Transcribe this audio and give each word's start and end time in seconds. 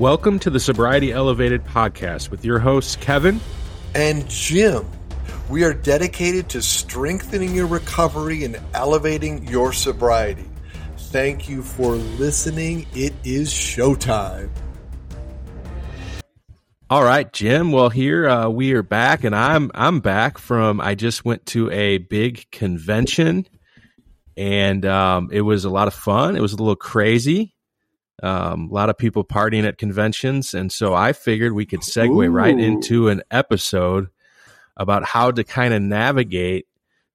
Welcome 0.00 0.38
to 0.38 0.48
the 0.48 0.58
Sobriety 0.58 1.12
Elevated 1.12 1.62
podcast 1.62 2.30
with 2.30 2.42
your 2.42 2.58
hosts, 2.58 2.96
Kevin 2.96 3.38
and 3.94 4.26
Jim. 4.30 4.88
We 5.50 5.62
are 5.62 5.74
dedicated 5.74 6.48
to 6.48 6.62
strengthening 6.62 7.54
your 7.54 7.66
recovery 7.66 8.44
and 8.44 8.58
elevating 8.72 9.46
your 9.46 9.74
sobriety. 9.74 10.48
Thank 10.96 11.50
you 11.50 11.62
for 11.62 11.96
listening. 11.96 12.86
It 12.94 13.12
is 13.24 13.52
showtime. 13.52 14.48
All 16.88 17.04
right, 17.04 17.30
Jim. 17.30 17.70
Well, 17.70 17.90
here 17.90 18.26
uh, 18.26 18.48
we 18.48 18.72
are 18.72 18.82
back, 18.82 19.22
and 19.22 19.36
I'm 19.36 19.70
I'm 19.74 20.00
back 20.00 20.38
from. 20.38 20.80
I 20.80 20.94
just 20.94 21.26
went 21.26 21.44
to 21.48 21.70
a 21.72 21.98
big 21.98 22.50
convention, 22.50 23.46
and 24.34 24.86
um, 24.86 25.28
it 25.30 25.42
was 25.42 25.66
a 25.66 25.70
lot 25.70 25.88
of 25.88 25.94
fun. 25.94 26.36
It 26.36 26.40
was 26.40 26.54
a 26.54 26.56
little 26.56 26.74
crazy. 26.74 27.54
Um, 28.22 28.68
a 28.70 28.74
lot 28.74 28.90
of 28.90 28.98
people 28.98 29.24
partying 29.24 29.64
at 29.64 29.78
conventions, 29.78 30.54
and 30.54 30.70
so 30.70 30.94
I 30.94 31.12
figured 31.12 31.52
we 31.52 31.66
could 31.66 31.80
segue 31.80 32.26
Ooh. 32.26 32.30
right 32.30 32.58
into 32.58 33.08
an 33.08 33.22
episode 33.30 34.08
about 34.76 35.04
how 35.04 35.30
to 35.30 35.44
kind 35.44 35.74
of 35.74 35.82
navigate 35.82 36.66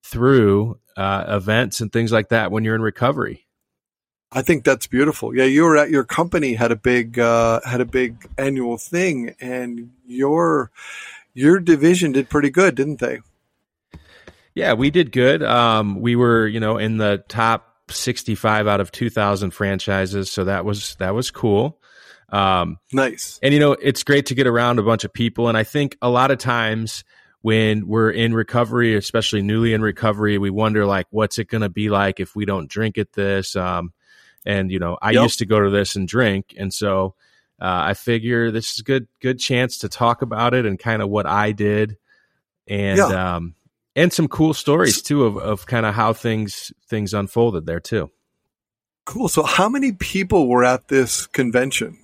through 0.03 0.79
uh, 0.97 1.25
events 1.27 1.81
and 1.81 1.91
things 1.91 2.11
like 2.11 2.29
that 2.29 2.51
when 2.51 2.63
you're 2.63 2.75
in 2.75 2.81
recovery. 2.81 3.45
I 4.31 4.41
think 4.41 4.63
that's 4.63 4.87
beautiful. 4.87 5.35
Yeah, 5.35 5.45
you 5.45 5.63
were 5.63 5.77
at 5.77 5.89
your 5.89 6.03
company 6.03 6.55
had 6.55 6.71
a 6.71 6.75
big 6.75 7.19
uh, 7.19 7.61
had 7.63 7.81
a 7.81 7.85
big 7.85 8.27
annual 8.37 8.77
thing, 8.77 9.35
and 9.39 9.91
your 10.05 10.71
your 11.33 11.59
division 11.59 12.11
did 12.11 12.29
pretty 12.29 12.49
good, 12.49 12.75
didn't 12.75 12.99
they? 12.99 13.21
Yeah, 14.55 14.73
we 14.73 14.89
did 14.89 15.11
good. 15.11 15.43
Um, 15.43 16.01
we 16.01 16.15
were, 16.15 16.47
you 16.47 16.59
know, 16.59 16.77
in 16.77 16.97
the 16.97 17.23
top 17.27 17.74
65 17.89 18.67
out 18.67 18.81
of 18.81 18.91
2,000 18.91 19.51
franchises, 19.51 20.31
so 20.31 20.45
that 20.45 20.65
was 20.65 20.95
that 20.95 21.13
was 21.13 21.31
cool. 21.31 21.79
Um, 22.29 22.77
nice. 22.91 23.39
And 23.43 23.53
you 23.53 23.59
know, 23.59 23.73
it's 23.73 24.03
great 24.03 24.27
to 24.27 24.35
get 24.35 24.47
around 24.47 24.79
a 24.79 24.83
bunch 24.83 25.03
of 25.03 25.13
people, 25.13 25.47
and 25.47 25.57
I 25.57 25.63
think 25.63 25.97
a 26.01 26.09
lot 26.09 26.31
of 26.31 26.37
times 26.37 27.03
when 27.41 27.87
we're 27.87 28.09
in 28.09 28.33
recovery, 28.33 28.95
especially 28.95 29.43
newly 29.43 29.73
in 29.73 29.81
recovery, 29.81 30.39
we 30.39 30.49
wonder 30.49 30.85
like, 30.85 31.05
what's 31.11 31.37
it 31.37 31.47
going 31.47 31.61
to 31.61 31.69
be 31.69 31.89
like 31.89 32.19
if 32.19 32.35
we 32.35 32.43
don't 32.43 32.67
drink 32.67 32.97
at 32.97 33.13
this? 33.13 33.55
Um, 33.55 33.93
and 34.45 34.71
you 34.71 34.79
know, 34.79 34.97
I 35.01 35.11
yep. 35.11 35.23
used 35.23 35.39
to 35.39 35.45
go 35.45 35.59
to 35.59 35.69
this 35.69 35.95
and 35.95 36.07
drink, 36.07 36.55
and 36.57 36.73
so 36.73 37.15
uh, 37.61 37.81
I 37.85 37.93
figure 37.93 38.51
this 38.51 38.73
is 38.73 38.81
good 38.81 39.07
good 39.21 39.39
chance 39.39 39.79
to 39.79 39.89
talk 39.89 40.21
about 40.21 40.53
it 40.53 40.65
and 40.65 40.79
kind 40.79 41.01
of 41.01 41.09
what 41.09 41.25
I 41.25 41.51
did, 41.51 41.97
and 42.67 42.97
yeah. 42.97 43.35
um, 43.35 43.55
and 43.95 44.11
some 44.11 44.27
cool 44.27 44.53
stories 44.53 45.01
too 45.01 45.23
of 45.23 45.37
of 45.37 45.65
kind 45.65 45.85
of 45.85 45.95
how 45.95 46.13
things 46.13 46.71
things 46.87 47.13
unfolded 47.13 47.65
there 47.65 47.79
too. 47.79 48.11
Cool. 49.05 49.27
So, 49.27 49.43
how 49.43 49.69
many 49.69 49.91
people 49.91 50.47
were 50.47 50.65
at 50.65 50.87
this 50.87 51.27
convention? 51.27 51.97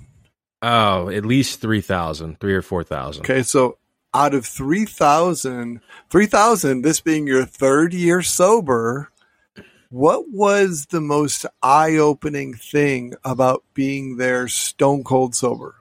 Oh, 0.61 1.09
at 1.09 1.25
least 1.25 1.59
3,000, 1.59 2.39
three 2.39 2.53
or 2.53 2.61
4,000. 2.61 3.23
Okay. 3.23 3.41
So, 3.41 3.79
out 4.13 4.35
of 4.35 4.45
3,000, 4.45 5.81
3,000, 6.09 6.81
this 6.83 7.01
being 7.01 7.25
your 7.25 7.45
third 7.45 7.95
year 7.95 8.21
sober, 8.21 9.09
what 9.89 10.29
was 10.29 10.85
the 10.91 11.01
most 11.01 11.47
eye 11.63 11.95
opening 11.95 12.53
thing 12.53 13.15
about 13.25 13.63
being 13.73 14.17
there 14.17 14.47
stone 14.47 15.03
cold 15.03 15.33
sober? 15.33 15.75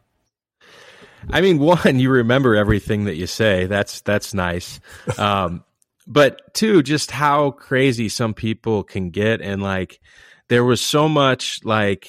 I 1.29 1.43
mean, 1.43 1.59
one, 1.61 1.99
you 1.99 2.11
remember 2.11 2.57
everything 2.57 3.05
that 3.05 3.17
you 3.17 3.27
say. 3.27 3.67
That's 3.67 4.01
that's 4.01 4.33
nice. 4.33 4.81
Um, 5.19 5.65
but 6.11 6.53
two, 6.55 6.83
just 6.83 7.11
how 7.11 7.53
crazy 7.53 8.09
some 8.09 8.35
people 8.35 8.83
can 8.83 9.11
get, 9.11 9.41
and 9.41 9.63
like 9.63 10.01
there 10.49 10.65
was 10.65 10.81
so 10.81 11.09
much 11.09 11.61
like 11.65 12.09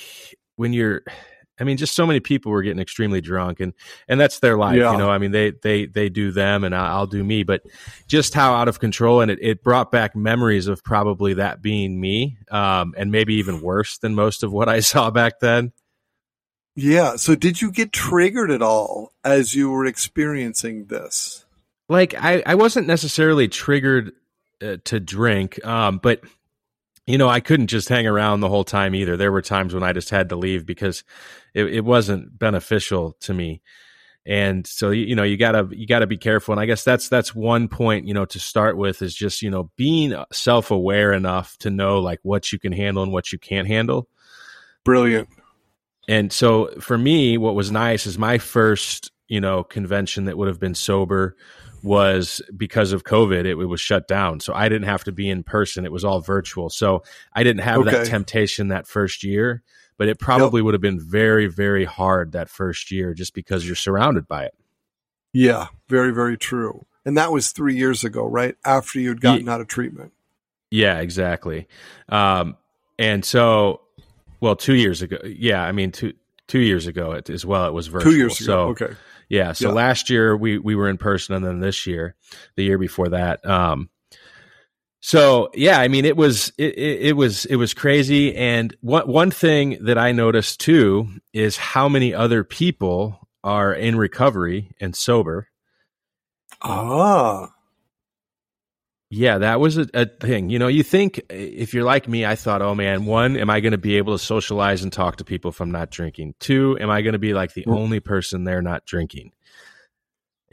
when 0.56 0.74
you're 0.74 1.04
I 1.62 1.64
mean, 1.64 1.78
just 1.78 1.94
so 1.94 2.08
many 2.08 2.20
people 2.20 2.52
were 2.52 2.64
getting 2.64 2.82
extremely 2.82 3.22
drunk, 3.22 3.60
and 3.60 3.74
and 4.08 4.20
that's 4.20 4.40
their 4.40 4.58
life, 4.58 4.78
yeah. 4.78 4.94
you 4.94 4.98
know. 4.98 5.12
I 5.12 5.20
mean, 5.20 5.30
they 5.30 5.52
they 5.52 5.86
they 5.86 6.10
do 6.10 6.32
them, 6.32 6.64
and 6.64 6.76
I'll 6.76 7.06
do 7.06 7.24
me. 7.24 7.44
But 7.44 7.62
just 8.08 8.34
how 8.34 8.56
out 8.56 8.68
of 8.68 8.80
control, 8.80 9.22
and 9.22 9.30
it, 9.30 9.38
it 9.40 9.64
brought 9.64 9.92
back 9.92 10.16
memories 10.16 10.68
of 10.68 10.84
probably 10.84 11.36
that 11.36 11.62
being 11.62 12.02
me, 12.02 12.40
um, 12.50 12.96
and 12.98 13.12
maybe 13.12 13.36
even 13.36 13.62
worse 13.62 14.00
than 14.00 14.16
most 14.16 14.42
of 14.42 14.52
what 14.52 14.70
I 14.70 14.80
saw 14.80 15.12
back 15.12 15.40
then. 15.40 15.72
Yeah. 16.76 17.18
So, 17.18 17.36
did 17.36 17.62
you 17.62 17.72
get 17.72 17.92
triggered 17.92 18.50
at 18.50 18.64
all 18.64 19.14
as 19.24 19.54
you 19.54 19.70
were 19.70 19.86
experiencing 19.86 20.86
this? 20.86 21.41
Like, 21.92 22.16
I 22.18 22.42
I 22.46 22.56
wasn't 22.56 22.88
necessarily 22.88 23.50
triggered 23.50 24.14
uh, 24.62 24.78
to 24.86 25.00
drink, 25.00 25.64
um, 25.66 25.98
but 25.98 26.22
you 27.08 27.18
know, 27.18 27.28
I 27.28 27.42
couldn't 27.42 27.68
just 27.68 27.90
hang 27.90 28.08
around 28.08 28.40
the 28.40 28.50
whole 28.50 28.64
time 28.64 28.96
either. 28.96 29.18
There 29.18 29.32
were 29.32 29.42
times 29.42 29.74
when 29.74 29.84
I 29.84 29.92
just 29.92 30.10
had 30.10 30.30
to 30.30 30.38
leave 30.38 30.66
because 30.66 31.04
it, 31.54 31.66
it 31.66 31.82
wasn't 31.84 32.38
beneficial 32.38 33.18
to 33.22 33.34
me. 33.34 33.62
And 34.26 34.68
so, 34.68 34.92
you 34.92 35.16
know, 35.16 35.24
you 35.24 35.36
gotta, 35.36 35.68
you 35.72 35.88
gotta 35.88 36.08
be 36.08 36.18
careful. 36.18 36.54
And 36.54 36.62
I 36.62 36.68
guess 36.68 36.84
that's, 36.84 37.10
that's 37.10 37.34
one 37.34 37.68
point, 37.68 38.06
you 38.06 38.14
know, 38.14 38.26
to 38.26 38.40
start 38.40 38.78
with 38.78 39.02
is 39.02 39.16
just, 39.16 39.42
you 39.42 39.50
know, 39.50 39.72
being 39.76 40.16
self 40.32 40.72
aware 40.72 41.12
enough 41.12 41.58
to 41.58 41.72
know 41.72 42.00
like 42.00 42.20
what 42.22 42.54
you 42.54 42.60
can 42.60 42.72
handle 42.72 43.04
and 43.04 43.12
what 43.12 43.34
you 43.34 43.40
can't 43.40 43.68
handle. 43.68 44.08
Brilliant. 44.86 45.28
And 46.08 46.32
so 46.32 46.68
for 46.80 46.98
me, 46.98 47.38
what 47.38 47.56
was 47.56 47.72
nice 47.72 48.06
is 48.06 48.18
my 48.18 48.38
first, 48.38 49.12
you 49.28 49.42
know, 49.42 49.64
convention 49.64 50.26
that 50.26 50.38
would 50.38 50.48
have 50.48 50.60
been 50.60 50.76
sober 50.76 51.36
was 51.84 52.42
because 52.56 52.92
of 52.94 53.04
COVID, 53.04 53.46
it, 53.46 53.58
it, 53.58 53.66
was 53.66 53.82
shut 53.82 54.08
down. 54.08 54.40
So 54.40 54.54
I 54.54 54.70
didn't 54.70 54.88
have 54.88 55.04
to 55.06 55.12
be 55.12 55.30
in 55.30 55.44
person. 55.44 55.86
It 55.86 55.92
was 55.92 56.04
all 56.04 56.20
virtual. 56.20 56.70
So 56.70 57.04
I 57.34 57.44
didn't 57.44 57.64
have 57.64 57.80
okay. 57.82 57.92
that 57.92 58.06
temptation 58.08 58.70
that 58.70 58.88
first 58.88 59.24
year, 59.24 59.64
but 59.98 60.08
it 60.08 60.20
probably 60.20 60.60
yep. 60.60 60.66
would 60.66 60.74
have 60.74 60.82
been 60.82 61.00
very, 61.00 61.48
very 61.48 61.86
hard 61.86 62.34
that 62.34 62.50
first 62.50 62.92
year 62.92 63.14
just 63.14 63.34
because 63.34 63.66
you're 63.66 63.76
surrounded 63.76 64.28
by 64.28 64.46
it. 64.46 64.54
Yeah, 65.34 65.68
very, 65.88 66.12
very 66.14 66.38
true. 66.38 66.86
And 67.06 67.18
that 67.18 67.32
was 67.32 67.52
three 67.52 67.76
years 67.76 68.04
ago, 68.04 68.26
right? 68.26 68.56
After 68.66 69.00
you'd 69.00 69.22
gotten 69.22 69.46
yeah. 69.46 69.54
out 69.54 69.62
of 69.62 69.68
treatment. 69.68 70.14
Yeah, 70.70 71.00
exactly. 71.00 71.68
Um, 72.10 72.58
and 73.00 73.26
so, 73.26 73.82
well, 74.40 74.56
two 74.56 74.76
years 74.76 75.02
ago. 75.02 75.18
Yeah, 75.26 75.64
I 75.64 75.72
mean, 75.72 75.92
two 75.92 76.14
two 76.48 76.60
years 76.60 76.86
ago 76.86 77.14
as 77.14 77.46
well. 77.46 77.66
It 77.66 77.74
was 77.74 77.88
virtual. 77.88 78.12
Two 78.12 78.18
years 78.18 78.40
ago. 78.42 78.46
So, 78.46 78.86
okay. 78.86 78.96
Yeah. 79.32 79.54
So 79.54 79.70
yeah. 79.70 79.76
last 79.76 80.10
year 80.10 80.36
we 80.36 80.58
we 80.58 80.76
were 80.76 80.90
in 80.90 80.98
person, 80.98 81.34
and 81.34 81.46
then 81.46 81.62
this 81.62 81.88
year, 81.88 82.16
the 82.58 82.64
year 82.66 82.78
before 82.78 83.08
that. 83.10 83.44
Um, 83.46 83.90
so 85.00 85.50
yeah, 85.54 85.80
I 85.80 85.88
mean, 85.88 86.04
it 86.04 86.18
was 86.18 86.52
it, 86.58 86.78
it, 86.78 87.02
it 87.02 87.14
was 87.14 87.46
it 87.46 87.56
was 87.56 87.74
crazy. 87.74 88.36
And 88.36 88.76
one 88.82 89.08
one 89.08 89.32
thing 89.32 89.78
that 89.86 89.98
I 89.98 90.12
noticed 90.12 90.60
too 90.60 91.08
is 91.32 91.56
how 91.56 91.88
many 91.88 92.14
other 92.14 92.44
people 92.44 93.26
are 93.42 93.74
in 93.74 93.98
recovery 93.98 94.76
and 94.82 94.94
sober. 94.94 95.48
Ah. 96.62 97.54
Yeah, 99.14 99.40
that 99.40 99.60
was 99.60 99.78
a, 99.78 99.88
a, 99.94 100.06
thing. 100.06 100.50
You 100.50 100.58
know, 100.58 100.70
you 100.70 100.84
think 100.84 101.22
if 101.30 101.74
you're 101.74 101.84
like 101.84 102.08
me, 102.08 102.26
I 102.26 102.36
thought, 102.36 102.62
oh 102.62 102.74
man, 102.74 103.06
one, 103.06 103.36
am 103.36 103.50
I 103.50 103.60
going 103.60 103.74
to 103.74 103.78
be 103.78 103.98
able 103.98 104.18
to 104.18 104.24
socialize 104.24 104.84
and 104.84 104.94
talk 104.94 105.18
to 105.18 105.26
people 105.26 105.50
if 105.50 105.60
I'm 105.60 105.70
not 105.70 105.92
drinking? 105.92 106.36
Two, 106.40 106.78
am 106.80 106.90
I 106.90 107.02
going 107.02 107.12
to 107.12 107.20
be 107.20 107.34
like 107.34 107.54
the 107.54 107.66
mm. 107.66 107.76
only 107.76 108.00
person 108.00 108.46
there 108.46 108.62
not 108.62 108.86
drinking? 108.86 109.34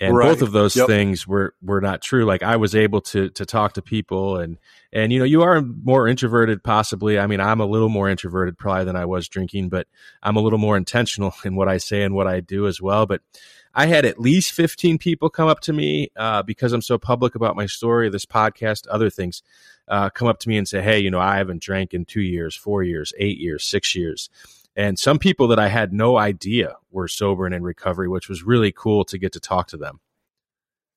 And 0.01 0.17
right. 0.17 0.29
both 0.29 0.43
of 0.43 0.51
those 0.51 0.75
yep. 0.75 0.89
things 0.89 1.25
were 1.25 1.55
were 1.63 1.81
not 1.81 2.03
true. 2.03 2.25
Like 2.25 2.43
I 2.43 2.57
was 2.57 2.75
able 2.75 3.01
to 3.03 3.31
to 3.31 3.47
talk 3.47 3.75
to 3.75 3.83
people 3.83 4.39
and 4.39 4.59
and 4.93 5.13
you 5.13 5.21
know, 5.21 5.25
you 5.25 5.43
are 5.43 5.61
more 5.61 6.09
introverted 6.09 6.65
possibly. 6.65 7.17
I 7.17 7.29
mean, 7.29 7.41
I'm 7.41 7.61
a 7.61 7.67
little 7.67 7.89
more 7.89 8.09
introverted 8.09 8.59
probably 8.59 8.85
than 8.85 8.97
I 8.97 9.05
was 9.05 9.29
drinking, 9.29 9.69
but 9.69 9.87
I'm 10.21 10.37
a 10.37 10.41
little 10.41 10.59
more 10.59 10.77
intentional 10.77 11.33
in 11.45 11.55
what 11.55 11.69
I 11.69 11.79
say 11.79 12.03
and 12.03 12.13
what 12.13 12.27
I 12.27 12.41
do 12.41 12.67
as 12.67 12.81
well. 12.83 13.07
But 13.07 13.23
I 13.79 13.87
had 13.87 14.05
at 14.05 14.19
least 14.19 14.55
15 14.55 14.99
people 14.99 15.31
come 15.31 15.47
up 15.47 15.61
to 15.61 15.73
me 15.73 16.11
uh, 16.17 16.43
because 16.43 16.73
I'm 16.73 16.83
so 16.83 16.99
public 16.99 17.37
about 17.37 17.55
my 17.55 17.67
story, 17.67 18.11
this 18.11 18.27
podcast, 18.27 18.89
other 18.91 19.09
things, 19.09 19.41
uh, 19.87 20.11
come 20.11 20.27
up 20.27 20.41
to 20.41 20.49
me 20.49 20.57
and 20.57 20.67
say, 20.67 20.83
Hey, 20.83 20.99
you 20.99 21.13
know, 21.13 21.21
I 21.21 21.37
haven't 21.37 21.63
drank 21.63 21.95
in 21.95 22.05
two 22.05 22.21
years, 22.21 22.57
four 22.57 22.83
years, 22.83 23.13
eight 23.19 23.39
years, 23.39 23.65
six 23.65 23.95
years. 23.95 24.31
And 24.75 24.99
some 24.99 25.21
people 25.21 25.47
that 25.47 25.61
I 25.61 25.69
had 25.69 25.93
no 25.93 26.19
idea 26.19 26.75
were 26.91 27.07
sober 27.07 27.47
and 27.47 27.55
in 27.55 27.63
recovery, 27.63 28.09
which 28.09 28.29
was 28.29 28.43
really 28.43 28.73
cool 28.73 29.05
to 29.05 29.17
get 29.17 29.33
to 29.35 29.41
talk 29.41 29.69
to 29.69 29.77
them. 29.77 30.01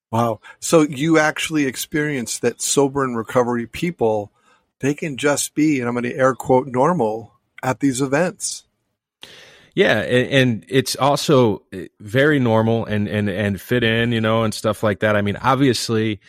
Wow. 0.09 0.39
So 0.59 0.81
you 0.81 1.19
actually 1.19 1.67
experienced 1.67 2.41
that 2.41 2.63
sober 2.63 3.03
and 3.03 3.15
recovery 3.15 3.67
people, 3.67 4.31
they 4.79 4.95
can 4.95 5.17
just 5.17 5.53
be, 5.53 5.79
and 5.79 5.87
I'm 5.87 5.93
going 5.93 6.05
to 6.05 6.15
air 6.15 6.33
quote, 6.33 6.65
normal 6.65 7.35
at 7.61 7.79
these 7.79 8.01
events. 8.01 8.63
Yeah, 9.73 9.99
and, 9.99 10.27
and, 10.29 10.65
it's 10.67 10.95
also 10.97 11.63
eh, 11.71 11.87
very 11.99 12.39
normal 12.39 12.85
and 12.85 13.07
and 13.07 13.29
and 13.29 13.59
fit 13.59 13.83
in, 13.83 14.11
you 14.11 14.19
know, 14.19 14.43
and 14.43 14.53
stuff 14.53 14.83
like 14.83 14.99
that. 14.99 15.15
I 15.15 15.21
mean, 15.21 15.37
obviously, 15.37 16.19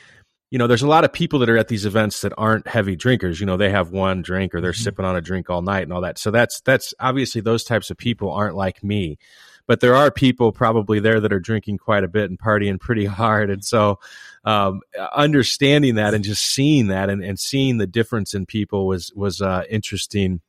you 0.50 0.58
know, 0.58 0.68
there's 0.68 0.82
a 0.82 0.88
lot 0.88 1.02
of 1.04 1.12
people 1.12 1.40
that 1.40 1.50
are 1.50 1.56
at 1.56 1.68
these 1.68 1.84
events 1.84 2.20
that 2.20 2.32
aren't 2.38 2.68
heavy 2.68 2.94
drinkers. 2.94 3.40
You 3.40 3.46
know, 3.46 3.56
they 3.56 3.70
have 3.70 3.90
one 3.90 4.22
drink 4.22 4.54
or 4.54 4.60
they're 4.60 4.72
mm-hmm. 4.72 4.82
sipping 4.82 5.04
on 5.04 5.16
a 5.16 5.20
drink 5.20 5.50
all 5.50 5.62
night 5.62 5.82
and 5.82 5.92
all 5.92 6.02
that. 6.02 6.18
So 6.18 6.30
that's 6.30 6.60
that's 6.60 6.94
obviously 7.00 7.40
those 7.40 7.64
types 7.64 7.90
of 7.90 7.96
people 7.96 8.30
aren't 8.30 8.54
like 8.54 8.84
me. 8.84 9.18
But 9.66 9.80
there 9.80 9.94
are 9.94 10.10
people 10.10 10.52
probably 10.52 11.00
there 11.00 11.20
that 11.20 11.32
are 11.32 11.40
drinking 11.40 11.78
quite 11.78 12.04
a 12.04 12.08
bit 12.08 12.30
and 12.30 12.38
partying 12.38 12.78
pretty 12.78 13.06
hard. 13.06 13.50
And 13.50 13.64
so 13.64 13.98
um, 14.44 14.82
understanding 15.14 15.96
that 15.96 16.14
and 16.14 16.22
just 16.22 16.44
seeing 16.44 16.88
that 16.88 17.10
and, 17.10 17.24
and 17.24 17.38
seeing 17.38 17.78
the 17.78 17.86
difference 17.86 18.34
in 18.34 18.46
people 18.46 18.86
was 18.86 19.12
was 19.16 19.40
uh, 19.40 19.64
interesting 19.68 20.42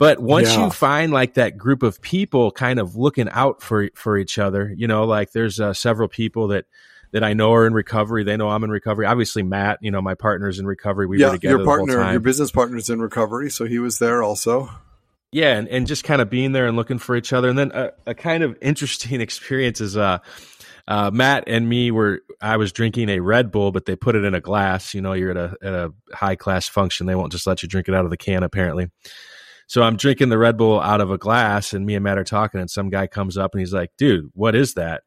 But 0.00 0.18
once 0.18 0.48
Yeah. 0.48 0.64
you 0.64 0.70
find 0.70 1.12
like 1.12 1.34
that 1.34 1.56
group 1.58 1.82
of 1.84 2.00
people 2.00 2.50
kind 2.50 2.80
of 2.80 2.96
looking 2.96 3.28
out 3.28 3.62
for 3.62 3.90
for 3.94 4.16
each 4.16 4.38
other, 4.38 4.72
you 4.76 4.88
know, 4.88 5.04
like 5.04 5.30
there's 5.32 5.60
uh, 5.60 5.74
several 5.74 6.08
people 6.08 6.48
that 6.48 6.64
that 7.12 7.22
I 7.22 7.34
know 7.34 7.52
are 7.52 7.66
in 7.66 7.74
recovery. 7.74 8.24
They 8.24 8.36
know 8.36 8.48
I'm 8.48 8.64
in 8.64 8.70
recovery. 8.70 9.04
Obviously, 9.04 9.42
Matt, 9.42 9.78
you 9.82 9.90
know, 9.90 10.00
my 10.00 10.14
partner's 10.14 10.58
in 10.58 10.66
recovery. 10.66 11.06
We 11.06 11.22
were 11.22 11.32
together 11.32 11.50
your 11.50 11.58
the 11.58 11.64
whole 11.66 11.76
partner, 11.76 11.96
time. 11.96 12.12
your 12.12 12.20
business 12.20 12.50
partner's 12.50 12.88
in 12.88 13.00
recovery, 13.00 13.50
so 13.50 13.66
he 13.66 13.78
was 13.78 13.98
there 13.98 14.22
also. 14.22 14.70
yeah 15.32 15.54
and, 15.56 15.68
and 15.68 15.86
just 15.86 16.02
kind 16.02 16.20
of 16.22 16.28
being 16.30 16.52
there 16.52 16.66
and 16.66 16.76
looking 16.76 16.98
for 16.98 17.14
each 17.14 17.32
other 17.32 17.48
and 17.48 17.56
then 17.56 17.70
a, 17.72 17.92
a 18.06 18.14
kind 18.16 18.42
of 18.42 18.56
interesting 18.60 19.20
experience 19.28 19.80
is 19.80 19.96
uh 19.96 20.18
uh, 20.88 21.10
Matt 21.12 21.44
and 21.46 21.68
me 21.68 21.90
were 21.92 22.22
I 22.40 22.56
was 22.56 22.72
drinking 22.72 23.10
a 23.10 23.20
Red 23.20 23.52
Bull, 23.52 23.70
but 23.70 23.84
they 23.84 23.94
put 23.94 24.16
it 24.16 24.24
in 24.24 24.34
a 24.34 24.40
glass. 24.40 24.92
You 24.92 25.00
know, 25.02 25.12
you're 25.12 25.30
at 25.30 25.36
a 25.36 25.56
at 25.62 25.72
a 25.72 25.92
high 26.12 26.34
class 26.34 26.68
function. 26.68 27.06
They 27.06 27.14
won't 27.14 27.30
just 27.30 27.46
let 27.46 27.62
you 27.62 27.68
drink 27.68 27.86
it 27.86 27.94
out 27.94 28.04
of 28.04 28.10
the 28.10 28.16
can, 28.16 28.42
apparently. 28.42 28.90
So 29.70 29.84
I'm 29.84 29.96
drinking 29.96 30.30
the 30.30 30.36
Red 30.36 30.56
Bull 30.56 30.80
out 30.80 31.00
of 31.00 31.12
a 31.12 31.16
glass, 31.16 31.72
and 31.72 31.86
me 31.86 31.94
and 31.94 32.02
Matt 32.02 32.18
are 32.18 32.24
talking, 32.24 32.60
and 32.60 32.68
some 32.68 32.90
guy 32.90 33.06
comes 33.06 33.38
up 33.38 33.54
and 33.54 33.60
he's 33.60 33.72
like, 33.72 33.92
"Dude, 33.96 34.28
what 34.34 34.56
is 34.56 34.74
that?" 34.74 35.04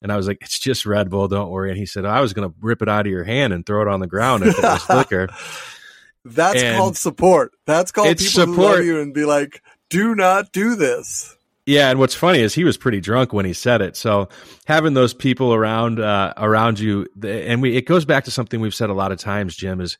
And 0.00 0.10
I 0.10 0.16
was 0.16 0.26
like, 0.26 0.38
"It's 0.40 0.58
just 0.58 0.86
Red 0.86 1.10
Bull, 1.10 1.28
don't 1.28 1.50
worry." 1.50 1.68
And 1.68 1.78
he 1.78 1.84
said, 1.84 2.06
"I 2.06 2.22
was 2.22 2.32
going 2.32 2.48
to 2.48 2.54
rip 2.62 2.80
it 2.80 2.88
out 2.88 3.04
of 3.04 3.12
your 3.12 3.24
hand 3.24 3.52
and 3.52 3.66
throw 3.66 3.82
it 3.82 3.88
on 3.88 4.00
the 4.00 4.06
ground 4.06 4.42
if 4.42 4.58
it 4.58 4.62
was 4.62 4.88
liquor." 4.88 5.28
That's 6.24 6.62
And 6.62 6.78
called 6.78 6.96
support. 6.96 7.52
That's 7.66 7.92
called 7.92 8.06
people 8.16 8.24
who 8.24 8.54
support. 8.54 8.76
love 8.78 8.84
you 8.86 9.00
and 9.02 9.12
be 9.12 9.26
like, 9.26 9.62
"Do 9.90 10.14
not 10.14 10.50
do 10.50 10.76
this." 10.76 11.36
Yeah, 11.66 11.90
and 11.90 11.98
what's 12.00 12.14
funny 12.14 12.40
is 12.40 12.54
he 12.54 12.64
was 12.64 12.76
pretty 12.76 13.00
drunk 13.00 13.32
when 13.32 13.44
he 13.44 13.52
said 13.52 13.80
it. 13.82 13.96
So 13.96 14.28
having 14.66 14.94
those 14.94 15.14
people 15.14 15.54
around 15.54 16.00
uh, 16.00 16.32
around 16.36 16.80
you, 16.80 17.06
and 17.22 17.62
we 17.62 17.76
it 17.76 17.86
goes 17.86 18.04
back 18.04 18.24
to 18.24 18.30
something 18.30 18.60
we've 18.60 18.74
said 18.74 18.90
a 18.90 18.94
lot 18.94 19.12
of 19.12 19.18
times, 19.18 19.54
Jim, 19.54 19.80
is 19.80 19.96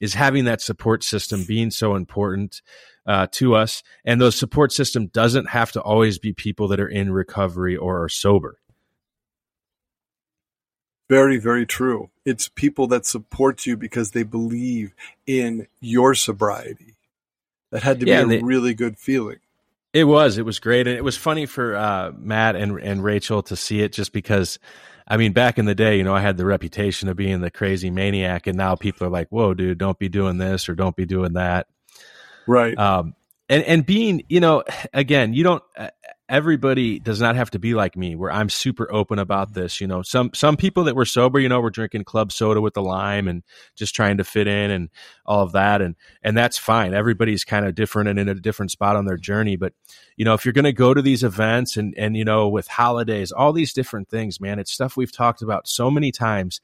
is 0.00 0.14
having 0.14 0.44
that 0.44 0.60
support 0.60 1.02
system 1.04 1.44
being 1.44 1.70
so 1.70 1.94
important 1.94 2.60
uh, 3.06 3.28
to 3.32 3.54
us. 3.54 3.82
And 4.04 4.20
those 4.20 4.36
support 4.36 4.72
system 4.72 5.06
doesn't 5.06 5.48
have 5.50 5.72
to 5.72 5.80
always 5.80 6.18
be 6.18 6.32
people 6.34 6.68
that 6.68 6.80
are 6.80 6.88
in 6.88 7.10
recovery 7.12 7.76
or 7.76 8.02
are 8.02 8.08
sober. 8.08 8.58
Very, 11.08 11.38
very 11.38 11.66
true. 11.66 12.10
It's 12.24 12.48
people 12.48 12.86
that 12.88 13.04
support 13.06 13.66
you 13.66 13.76
because 13.76 14.12
they 14.12 14.22
believe 14.22 14.94
in 15.26 15.68
your 15.80 16.14
sobriety. 16.14 16.96
That 17.70 17.82
had 17.82 18.00
to 18.00 18.06
Yeah, 18.06 18.24
be 18.24 18.36
a 18.36 18.38
they- 18.38 18.42
really 18.44 18.74
good 18.74 18.98
feeling. 18.98 19.38
It 19.94 20.04
was. 20.04 20.36
It 20.36 20.44
was 20.44 20.58
great, 20.58 20.86
and 20.86 20.96
it 20.96 21.04
was 21.04 21.16
funny 21.16 21.46
for 21.46 21.76
uh, 21.76 22.12
Matt 22.18 22.56
and 22.56 22.78
and 22.78 23.02
Rachel 23.02 23.42
to 23.44 23.56
see 23.56 23.80
it, 23.80 23.92
just 23.92 24.12
because. 24.12 24.58
I 25.06 25.18
mean, 25.18 25.34
back 25.34 25.58
in 25.58 25.66
the 25.66 25.74
day, 25.74 25.98
you 25.98 26.02
know, 26.02 26.14
I 26.14 26.22
had 26.22 26.38
the 26.38 26.46
reputation 26.46 27.10
of 27.10 27.16
being 27.16 27.42
the 27.42 27.50
crazy 27.50 27.90
maniac, 27.90 28.46
and 28.46 28.56
now 28.56 28.74
people 28.74 29.06
are 29.06 29.10
like, 29.10 29.28
"Whoa, 29.28 29.52
dude, 29.52 29.76
don't 29.76 29.98
be 29.98 30.08
doing 30.08 30.38
this 30.38 30.66
or 30.66 30.74
don't 30.74 30.96
be 30.96 31.04
doing 31.04 31.34
that." 31.34 31.66
Right. 32.46 32.76
um, 32.78 33.14
and 33.48 33.62
and 33.64 33.86
being 33.86 34.24
you 34.28 34.40
know 34.40 34.64
again 34.92 35.34
you 35.34 35.44
don't 35.44 35.62
uh, 35.76 35.88
everybody 36.28 36.98
does 36.98 37.20
not 37.20 37.36
have 37.36 37.50
to 37.50 37.58
be 37.58 37.74
like 37.74 37.96
me 37.96 38.16
where 38.16 38.32
i'm 38.32 38.48
super 38.48 38.90
open 38.90 39.18
about 39.18 39.52
this 39.52 39.80
you 39.80 39.86
know? 39.86 40.02
Some 40.02 40.30
some 40.32 40.56
people 40.56 40.84
that 40.84 40.96
were 40.96 41.04
sober 41.04 41.38
you 41.38 41.48
know 41.48 41.60
were 41.60 41.70
drinking 41.70 42.04
club 42.04 42.32
soda 42.32 42.60
with 42.60 42.74
the 42.74 42.82
lime 42.82 43.28
and 43.28 43.42
just 43.76 43.94
trying 43.94 44.16
to 44.16 44.24
fit 44.24 44.46
in 44.46 44.70
and 44.70 44.88
all 45.26 45.42
of 45.42 45.52
that 45.52 45.82
and 45.82 45.96
and 46.22 46.36
that's 46.36 46.56
fine. 46.56 46.94
Everybody's 46.94 47.44
kind 47.44 47.66
of 47.66 47.74
different 47.74 48.08
and 48.08 48.18
in 48.18 48.28
a 48.28 48.34
different 48.34 48.70
spot 48.70 48.96
on 48.96 49.04
their 49.04 49.18
journey 49.18 49.56
but 49.56 49.74
you 50.16 50.24
know 50.24 50.34
if 50.34 50.44
you're 50.44 50.52
going 50.52 50.64
to 50.64 50.72
go 50.72 50.94
to 50.94 51.02
these 51.02 51.22
events 51.22 51.76
and 51.76 51.94
and 51.98 52.16
you 52.16 52.24
know 52.24 52.48
with 52.48 52.68
holidays 52.68 53.30
all 53.30 53.52
these 53.52 53.72
different 53.72 54.08
things 54.08 54.40
man 54.40 54.58
it's 54.58 54.72
stuff 54.72 54.96
we've 54.96 55.12
talked 55.12 55.42
about 55.42 55.68
so 55.68 55.90
many 55.90 56.10
times 56.10 56.60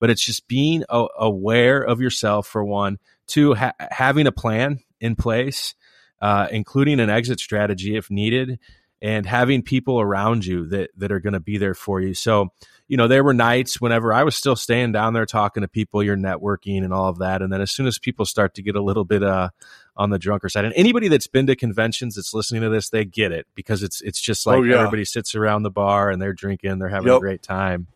but 0.00 0.10
it's 0.10 0.24
just 0.24 0.46
being 0.48 0.84
a- 0.90 1.06
aware 1.18 1.80
of 1.80 2.00
yourself 2.00 2.46
for 2.46 2.62
one 2.62 2.98
two 3.26 3.54
ha- 3.54 3.72
having 3.90 4.26
a 4.26 4.32
plan 4.32 4.80
in 5.00 5.16
place 5.16 5.74
uh, 6.20 6.48
including 6.50 7.00
an 7.00 7.10
exit 7.10 7.40
strategy 7.40 7.96
if 7.96 8.10
needed, 8.10 8.58
and 9.00 9.26
having 9.26 9.62
people 9.62 10.00
around 10.00 10.44
you 10.44 10.66
that 10.68 10.90
that 10.96 11.12
are 11.12 11.20
going 11.20 11.34
to 11.34 11.40
be 11.40 11.58
there 11.58 11.74
for 11.74 12.00
you. 12.00 12.14
So, 12.14 12.48
you 12.88 12.96
know, 12.96 13.06
there 13.06 13.22
were 13.22 13.34
nights 13.34 13.80
whenever 13.80 14.12
I 14.12 14.24
was 14.24 14.34
still 14.34 14.56
staying 14.56 14.92
down 14.92 15.12
there 15.12 15.26
talking 15.26 15.60
to 15.60 15.68
people, 15.68 16.02
you're 16.02 16.16
networking 16.16 16.82
and 16.84 16.92
all 16.92 17.08
of 17.08 17.18
that, 17.18 17.42
and 17.42 17.52
then 17.52 17.60
as 17.60 17.70
soon 17.70 17.86
as 17.86 17.98
people 17.98 18.24
start 18.24 18.54
to 18.54 18.62
get 18.62 18.76
a 18.76 18.82
little 18.82 19.04
bit 19.04 19.22
uh, 19.22 19.50
on 19.96 20.10
the 20.10 20.18
drunker 20.18 20.48
side, 20.48 20.64
and 20.64 20.74
anybody 20.74 21.08
that's 21.08 21.26
been 21.26 21.46
to 21.46 21.54
conventions 21.56 22.14
that's 22.16 22.34
listening 22.34 22.62
to 22.62 22.68
this, 22.70 22.90
they 22.90 23.04
get 23.04 23.30
it 23.32 23.46
because 23.54 23.82
it's 23.82 24.00
it's 24.00 24.20
just 24.20 24.46
like 24.46 24.58
Oh, 24.58 24.62
yeah. 24.62 24.78
everybody 24.78 25.04
sits 25.04 25.34
around 25.34 25.62
the 25.62 25.70
bar 25.70 26.10
and 26.10 26.20
they're 26.20 26.32
drinking, 26.32 26.78
they're 26.78 26.88
having 26.88 27.08
a 27.18 27.20
great 27.20 27.42
time. 27.42 27.86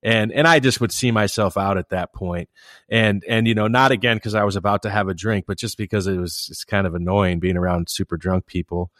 And 0.00 0.30
and 0.30 0.46
I 0.46 0.60
just 0.60 0.80
would 0.80 0.92
see 0.92 1.10
myself 1.10 1.56
out 1.56 1.76
at 1.76 1.88
that 1.88 2.12
point 2.12 2.48
and 2.88 3.24
and 3.28 3.48
you 3.48 3.54
know 3.56 3.66
not 3.66 3.90
again 3.90 4.16
because 4.16 4.34
i 4.36 4.44
was 4.44 4.54
about 4.54 4.82
to 4.82 4.90
have 4.90 5.08
a 5.08 5.14
drink 5.14 5.44
but 5.46 5.58
just 5.58 5.76
because 5.76 6.06
it 6.06 6.16
was 6.16 6.46
it's 6.50 6.64
kind 6.64 6.86
of 6.86 6.94
annoying 6.94 7.40
being 7.40 7.56
around 7.56 7.88
super 7.90 8.16
drunk 8.16 8.46
people 8.46 8.92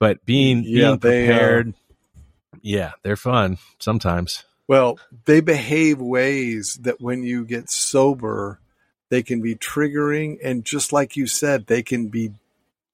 but 0.00 0.24
being 0.24 0.62
Yeah, 0.62 0.96
being 0.96 0.98
they, 1.00 1.30
uh, 1.32 1.58
prepared 1.58 1.74
yeah 2.62 2.92
they're 3.02 3.16
fun 3.16 3.58
sometimes. 3.78 4.44
Well, 4.66 4.98
they 5.26 5.40
behave 5.40 6.00
ways 6.00 6.78
that 6.82 7.00
when 7.00 7.22
you 7.22 7.44
get 7.44 7.70
sober, 7.70 8.60
they 9.10 9.22
can 9.22 9.42
be 9.42 9.54
triggering. 9.54 10.38
And 10.42 10.64
just 10.64 10.92
like 10.92 11.16
you 11.16 11.26
said, 11.26 11.66
they 11.66 11.82
can 11.82 12.08
be 12.08 12.32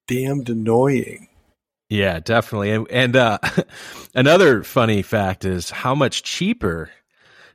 damned 0.08 0.48
annoying. 0.50 1.28
yeah 1.88 2.20
definitely. 2.20 2.70
And, 2.72 2.90
and 2.90 3.16
uh 3.16 3.38
another 4.14 4.62
funny 4.62 5.02
fact 5.02 5.44
is 5.44 5.70
how 5.70 5.94
much 5.94 6.22
cheaper 6.22 6.90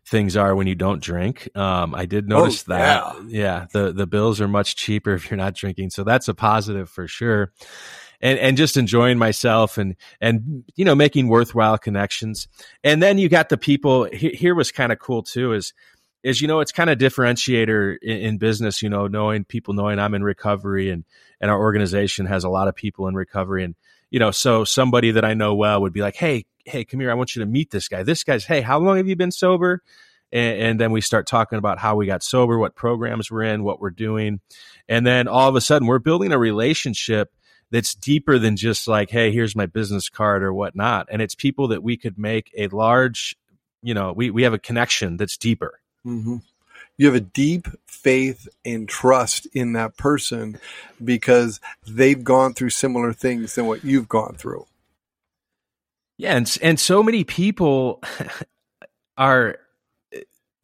things 0.06 0.38
are 0.38 0.56
when 0.56 0.68
you 0.68 0.76
don't 0.76 1.02
drink. 1.02 1.50
Um 1.56 1.96
i 1.96 2.06
did 2.06 2.28
notice 2.30 2.64
Oh, 2.64 2.64
that 2.64 3.06
yeah 3.28 3.68
the 3.74 3.92
the 3.92 4.08
bills 4.08 4.42
are 4.42 4.48
much 4.48 4.76
cheaper 4.76 5.14
if 5.14 5.30
you're 5.30 5.38
not 5.38 5.56
drinking. 5.56 5.90
So 5.92 6.04
that's 6.04 6.28
a 6.28 6.34
positive 6.34 6.90
for 6.90 7.08
sure 7.08 7.52
and 8.22 8.40
and 8.40 8.58
just 8.58 8.78
enjoying 8.78 9.18
myself 9.18 9.78
and 9.78 9.96
and 10.22 10.64
you 10.76 10.86
know 10.86 10.96
making 10.96 11.28
worthwhile 11.28 11.78
connections. 11.78 12.48
And 12.84 13.02
then 13.02 13.18
you 13.18 13.30
got 13.30 13.50
the 13.50 13.58
people 13.58 14.06
here 14.12 14.56
was 14.56 14.72
kind 14.72 14.92
of 14.92 15.00
cool 15.00 15.24
too 15.24 15.54
is 15.54 15.74
is 16.24 16.42
you 16.42 16.48
know 16.48 16.60
it's 16.60 16.72
kind 16.72 16.90
of 16.90 16.98
differentiator 16.98 17.98
in, 18.02 18.18
in 18.18 18.38
business 18.38 18.82
you 18.82 18.90
know 18.90 19.08
knowing 19.08 19.46
people 19.46 19.76
knowing 19.76 20.00
i'm 20.00 20.16
in 20.16 20.24
recovery 20.24 20.90
and 20.90 21.06
and 21.40 21.52
our 21.52 21.60
organization 21.60 22.26
has 22.26 22.44
a 22.44 22.50
lot 22.50 22.68
of 22.68 22.76
people 22.76 23.08
in 23.08 23.14
recovery. 23.16 23.64
And 23.64 23.76
you 24.10 24.20
know 24.20 24.32
so 24.32 24.64
somebody 24.64 25.12
that 25.12 25.24
i 25.24 25.34
know 25.34 25.56
well 25.56 25.82
would 25.82 25.94
be 25.94 26.02
like 26.02 26.16
hey 26.16 26.46
hey 26.66 26.84
come 26.84 27.00
here 27.00 27.12
i 27.12 27.14
want 27.14 27.36
you 27.36 27.42
to 27.42 27.46
meet 27.46 27.72
this 27.72 27.88
guy. 27.88 28.04
This 28.04 28.24
guy's 28.24 28.46
hey 28.46 28.62
how 28.62 28.80
long 28.80 28.98
have 28.98 29.08
you 29.08 29.16
been 29.16 29.32
sober? 29.32 29.82
And, 30.32 30.60
and 30.60 30.80
then 30.80 30.92
we 30.92 31.02
start 31.02 31.28
talking 31.28 31.60
about 31.60 31.78
how 31.78 31.96
we 31.96 32.08
got 32.08 32.24
sober 32.24 32.58
what 32.58 32.76
programs 32.76 33.30
we're 33.30 33.44
in 33.44 33.64
what 33.64 33.80
we're 33.80 33.92
doing. 33.92 34.42
And 34.90 35.06
then 35.06 35.28
all 35.28 35.48
of 35.48 35.56
a 35.56 35.62
sudden 35.62 35.88
we're 35.88 36.00
building 36.00 36.32
a 36.32 36.40
relationship 36.40 37.32
that's 37.72 37.96
deeper 37.96 38.38
than 38.38 38.56
just 38.56 38.88
like, 38.88 39.10
hey, 39.10 39.32
here's 39.32 39.56
my 39.56 39.66
business 39.66 40.10
card 40.10 40.44
or 40.44 40.54
whatnot. 40.54 41.08
And 41.12 41.22
it's 41.22 41.36
people 41.36 41.68
that 41.70 41.84
we 41.84 41.98
could 41.98 42.18
make 42.18 42.52
a 42.58 42.68
large, 42.68 43.36
you 43.82 43.94
know, 43.94 44.14
we, 44.14 44.30
we 44.30 44.44
have 44.44 44.54
a 44.54 44.60
connection 44.60 45.18
that's 45.18 45.38
deeper. 45.38 45.80
hmm 46.04 46.38
You 46.98 47.08
have 47.08 47.16
a 47.16 47.20
deep 47.22 47.68
faith 47.86 48.48
and 48.64 48.88
trust 48.88 49.48
in 49.54 49.74
that 49.74 49.98
person 49.98 50.60
because 51.04 51.60
they've 51.88 52.24
gone 52.24 52.54
through 52.54 52.70
similar 52.70 53.14
things 53.14 53.56
than 53.56 53.66
what 53.66 53.84
you've 53.84 54.08
gone 54.08 54.36
through. 54.36 54.66
Yeah. 56.18 56.36
And, 56.36 56.58
and 56.62 56.80
so 56.80 57.04
many 57.04 57.24
people 57.24 58.02
are, 59.18 59.58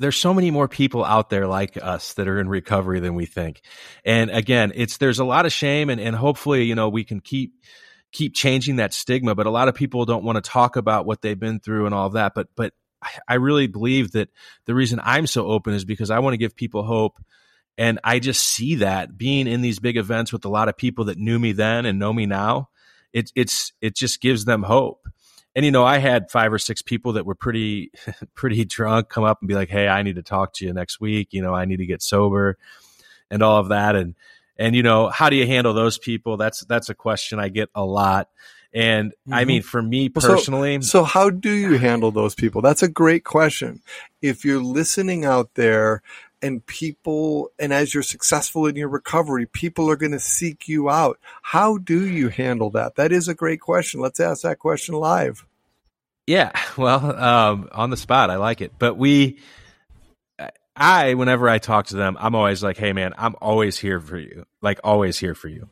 there's 0.02 0.18
so 0.18 0.34
many 0.34 0.52
more 0.52 0.68
people 0.68 1.06
out 1.06 1.30
there 1.30 1.48
like 1.48 1.78
us 1.82 2.14
that 2.14 2.28
are 2.28 2.40
in 2.40 2.50
recovery 2.50 3.00
than 3.00 3.16
we 3.16 3.26
think. 3.26 3.62
And 4.04 4.32
again, 4.32 4.72
it's, 4.76 4.98
there's 4.98 5.20
a 5.20 5.26
lot 5.26 5.46
of 5.46 5.54
shame 5.54 5.90
and, 5.90 6.02
and 6.02 6.16
hopefully, 6.16 6.64
you 6.64 6.76
know, 6.76 6.90
we 6.90 7.04
can 7.04 7.20
keep, 7.20 7.54
keep 8.12 8.34
changing 8.34 8.78
that 8.78 8.94
stigma, 8.94 9.36
but 9.36 9.46
a 9.46 9.52
lot 9.52 9.68
of 9.68 9.76
people 9.76 10.06
don't 10.06 10.24
want 10.24 10.36
to 10.36 10.42
talk 10.42 10.76
about 10.76 11.06
what 11.06 11.22
they've 11.22 11.40
been 11.40 11.60
through 11.60 11.86
and 11.86 11.96
all 11.96 12.10
that. 12.10 12.34
But, 12.34 12.48
but 12.56 12.74
I- 13.28 13.36
really 13.36 13.68
believe 13.68 14.12
that 14.12 14.30
the 14.66 14.76
reason 14.76 15.00
I'm 15.04 15.28
so 15.28 15.48
open 15.48 15.74
is 15.74 15.86
because 15.86 16.10
I 16.10 16.20
want 16.20 16.34
to 16.34 16.38
give 16.38 16.56
people 16.56 16.84
hope. 16.84 17.18
And 17.78 18.00
I 18.04 18.20
just 18.20 18.46
see 18.46 18.76
that 18.76 19.18
being 19.18 19.48
in 19.48 19.62
these 19.62 19.80
big 19.80 19.98
events 19.98 20.34
with 20.34 20.46
a 20.46 20.50
lot 20.50 20.68
of 20.68 20.78
people 20.78 21.06
that 21.06 21.18
knew 21.18 21.40
me 21.40 21.52
then 21.52 21.86
and 21.86 22.00
know 22.00 22.12
me 22.12 22.26
now, 22.26 22.70
it's, 23.14 23.32
it's, 23.36 23.74
it 23.82 23.96
just 23.96 24.22
gives 24.22 24.46
them 24.46 24.64
hope. 24.64 25.08
And, 25.56 25.66
you 25.66 25.72
know, 25.72 25.84
I 25.84 25.98
had 25.98 26.32
five 26.32 26.54
or 26.54 26.60
six 26.60 26.82
people 26.82 27.14
that 27.14 27.26
were 27.26 27.36
pretty, 27.36 27.92
pretty 28.36 28.64
drunk 28.66 29.10
come 29.10 29.24
up 29.24 29.42
and 29.42 29.48
be 29.48 29.54
like, 29.56 29.70
Hey, 29.70 29.88
I 29.88 30.02
need 30.04 30.16
to 30.16 30.24
talk 30.24 30.54
to 30.56 30.66
you 30.66 30.74
next 30.74 31.02
week. 31.02 31.30
You 31.32 31.42
know, 31.42 31.54
I 31.54 31.66
need 31.66 31.78
to 31.78 31.86
get 31.86 32.02
sober 32.02 32.58
and 33.30 33.42
all 33.44 33.60
of 33.60 33.70
that. 33.70 33.96
And, 33.96 34.16
and, 34.58 34.76
you 34.76 34.84
know, 34.84 35.10
how 35.10 35.30
do 35.30 35.36
you 35.36 35.46
handle 35.48 35.74
those 35.74 35.98
people? 35.98 36.38
That's, 36.38 36.62
that's 36.66 36.90
a 36.90 36.94
question 36.96 37.40
I 37.40 37.50
get 37.50 37.70
a 37.76 37.84
lot. 37.84 38.30
And 38.74 39.14
I 39.30 39.44
Mhm. 39.44 39.48
mean, 39.48 39.62
for 39.64 39.82
me 39.82 40.10
Well, 40.14 40.22
so- 40.22 40.36
personally, 40.36 40.82
So, 40.82 41.04
how 41.04 41.30
do 41.30 41.52
you 41.52 41.78
handle 41.78 42.12
those 42.12 42.36
people? 42.36 42.62
That's 42.62 42.82
a 42.84 42.88
great 42.88 43.26
question. 43.26 43.82
If 44.22 44.46
you're 44.46 44.62
listening 44.64 45.26
out 45.26 45.56
there 45.56 46.02
and 46.42 46.66
people, 46.66 47.52
and 47.60 47.74
as 47.74 47.94
you're 47.94 48.04
successful 48.04 48.68
in 48.68 48.76
your 48.76 48.90
recovery, 48.90 49.46
people 49.46 49.90
are 49.90 49.96
going 49.96 50.12
to 50.12 50.20
seek 50.20 50.68
you 50.68 50.90
out. 50.90 51.20
How 51.42 51.78
do 51.78 52.08
you 52.08 52.30
handle 52.30 52.70
that? 52.72 52.96
That 52.96 53.12
is 53.12 53.28
a 53.28 53.36
great 53.36 53.62
question. 53.62 54.00
Let's 54.00 54.20
ask 54.20 54.44
that 54.44 54.60
question 54.60 54.96
live. 54.96 55.46
Yeah, 56.28 56.52
well, 56.78 57.16
um, 57.16 57.70
on 57.72 57.90
the 57.90 57.98
spot, 57.98 58.30
I 58.30 58.38
like 58.38 58.62
it. 58.62 58.74
But 58.78 58.98
we, 58.98 59.40
I, 60.76 61.14
whenever 61.14 61.50
I 61.50 61.60
talk 61.60 61.88
to 61.88 61.96
them, 61.96 62.18
I'm 62.20 62.36
always 62.36 62.64
like, 62.64 62.78
"Hey, 62.78 62.94
man, 62.94 63.14
I'm 63.18 63.36
always 63.42 63.78
here 63.78 64.00
for 64.00 64.18
you. 64.18 64.46
Like, 64.62 64.80
always 64.84 65.18
here 65.18 65.36
for 65.36 65.48
you." 65.48 65.70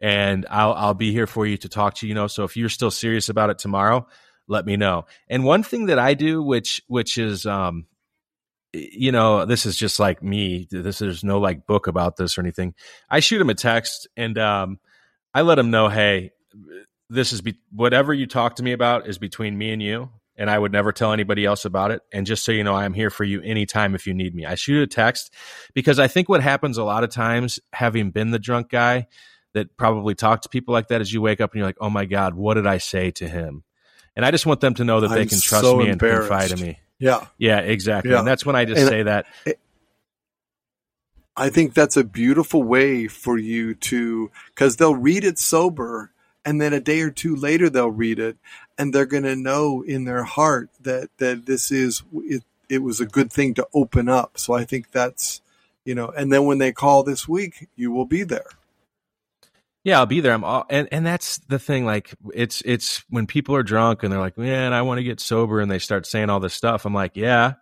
and 0.00 0.46
I'll 0.50 0.72
I'll 0.72 0.94
be 0.94 1.12
here 1.12 1.26
for 1.26 1.46
you 1.46 1.56
to 1.58 1.68
talk 1.68 1.94
to 1.96 2.06
you. 2.06 2.14
Know, 2.14 2.26
so 2.26 2.44
if 2.44 2.56
you're 2.56 2.68
still 2.68 2.90
serious 2.90 3.28
about 3.28 3.50
it 3.50 3.58
tomorrow, 3.58 4.06
let 4.48 4.66
me 4.66 4.76
know. 4.76 5.06
And 5.28 5.44
one 5.44 5.62
thing 5.62 5.86
that 5.86 5.98
I 5.98 6.14
do, 6.14 6.42
which 6.42 6.82
which 6.86 7.18
is 7.18 7.46
um, 7.46 7.86
you 8.72 9.12
know, 9.12 9.44
this 9.46 9.66
is 9.66 9.76
just 9.76 9.98
like 9.98 10.22
me. 10.22 10.66
This 10.70 11.02
is 11.02 11.24
no 11.24 11.38
like 11.38 11.66
book 11.66 11.86
about 11.86 12.16
this 12.16 12.38
or 12.38 12.40
anything. 12.40 12.74
I 13.08 13.20
shoot 13.20 13.40
him 13.40 13.50
a 13.50 13.54
text 13.54 14.08
and 14.16 14.38
um, 14.38 14.78
I 15.34 15.42
let 15.42 15.58
him 15.58 15.70
know, 15.70 15.88
hey, 15.88 16.32
this 17.08 17.32
is 17.32 17.40
be- 17.40 17.58
whatever 17.72 18.14
you 18.14 18.26
talk 18.26 18.56
to 18.56 18.62
me 18.62 18.72
about 18.72 19.08
is 19.08 19.18
between 19.18 19.58
me 19.58 19.72
and 19.72 19.82
you 19.82 20.10
and 20.40 20.48
I 20.48 20.58
would 20.58 20.72
never 20.72 20.90
tell 20.90 21.12
anybody 21.12 21.44
else 21.44 21.66
about 21.66 21.90
it. 21.90 22.00
And 22.12 22.26
just 22.26 22.44
so 22.44 22.50
you 22.50 22.64
know, 22.64 22.74
I'm 22.74 22.94
here 22.94 23.10
for 23.10 23.24
you 23.24 23.42
anytime 23.42 23.94
if 23.94 24.06
you 24.06 24.14
need 24.14 24.34
me. 24.34 24.46
I 24.46 24.54
shoot 24.54 24.82
a 24.82 24.86
text 24.86 25.34
because 25.74 25.98
I 25.98 26.08
think 26.08 26.30
what 26.30 26.40
happens 26.40 26.78
a 26.78 26.84
lot 26.84 27.04
of 27.04 27.10
times, 27.10 27.60
having 27.74 28.10
been 28.10 28.30
the 28.30 28.38
drunk 28.38 28.70
guy 28.70 29.06
that 29.52 29.76
probably 29.76 30.14
talk 30.14 30.40
to 30.42 30.48
people 30.48 30.72
like 30.72 30.88
that, 30.88 31.02
is 31.02 31.12
you 31.12 31.20
wake 31.20 31.42
up 31.42 31.52
and 31.52 31.58
you're 31.58 31.68
like, 31.68 31.76
oh 31.80 31.90
my 31.90 32.06
God, 32.06 32.34
what 32.34 32.54
did 32.54 32.66
I 32.66 32.78
say 32.78 33.10
to 33.12 33.28
him? 33.28 33.64
And 34.16 34.24
I 34.24 34.30
just 34.30 34.46
want 34.46 34.60
them 34.60 34.74
to 34.74 34.84
know 34.84 35.00
that 35.00 35.10
I'm 35.10 35.16
they 35.16 35.26
can 35.26 35.40
trust 35.40 35.64
so 35.64 35.76
me 35.76 35.90
and 35.90 36.00
confide 36.00 36.52
in 36.52 36.60
me. 36.60 36.78
Yeah. 37.00 37.26
Yeah, 37.38 37.58
exactly. 37.58 38.12
Yeah. 38.12 38.20
And 38.20 38.28
that's 38.28 38.46
when 38.46 38.54
I 38.54 38.64
just 38.64 38.80
and 38.80 38.88
say 38.88 39.02
that. 39.02 39.26
I 41.36 41.48
think 41.48 41.74
that's 41.74 41.96
a 41.96 42.04
beautiful 42.04 42.62
way 42.62 43.08
for 43.08 43.38
you 43.38 43.74
to, 43.74 44.30
because 44.54 44.76
they'll 44.76 44.94
read 44.94 45.24
it 45.24 45.38
sober 45.38 46.12
and 46.44 46.60
then 46.60 46.72
a 46.72 46.80
day 46.80 47.00
or 47.00 47.10
two 47.10 47.36
later 47.36 47.68
they'll 47.68 47.90
read 47.90 48.18
it 48.18 48.36
and 48.78 48.94
they're 48.94 49.06
going 49.06 49.24
to 49.24 49.36
know 49.36 49.82
in 49.82 50.04
their 50.04 50.24
heart 50.24 50.70
that 50.80 51.10
that 51.18 51.46
this 51.46 51.70
is 51.70 52.02
it, 52.14 52.42
it 52.68 52.78
was 52.78 53.00
a 53.00 53.06
good 53.06 53.32
thing 53.32 53.54
to 53.54 53.66
open 53.74 54.08
up 54.08 54.38
so 54.38 54.54
i 54.54 54.64
think 54.64 54.90
that's 54.90 55.40
you 55.84 55.94
know 55.94 56.08
and 56.08 56.32
then 56.32 56.44
when 56.44 56.58
they 56.58 56.72
call 56.72 57.02
this 57.02 57.28
week 57.28 57.68
you 57.76 57.90
will 57.90 58.04
be 58.04 58.22
there 58.22 58.46
yeah 59.84 59.98
i'll 59.98 60.06
be 60.06 60.20
there 60.20 60.32
i'm 60.32 60.44
all 60.44 60.64
and 60.70 60.88
and 60.92 61.06
that's 61.06 61.38
the 61.48 61.58
thing 61.58 61.84
like 61.84 62.14
it's 62.34 62.62
it's 62.64 63.04
when 63.08 63.26
people 63.26 63.54
are 63.54 63.62
drunk 63.62 64.02
and 64.02 64.12
they're 64.12 64.20
like 64.20 64.38
man 64.38 64.72
i 64.72 64.82
want 64.82 64.98
to 64.98 65.04
get 65.04 65.20
sober 65.20 65.60
and 65.60 65.70
they 65.70 65.78
start 65.78 66.06
saying 66.06 66.30
all 66.30 66.40
this 66.40 66.54
stuff 66.54 66.84
i'm 66.84 66.94
like 66.94 67.16
yeah 67.16 67.54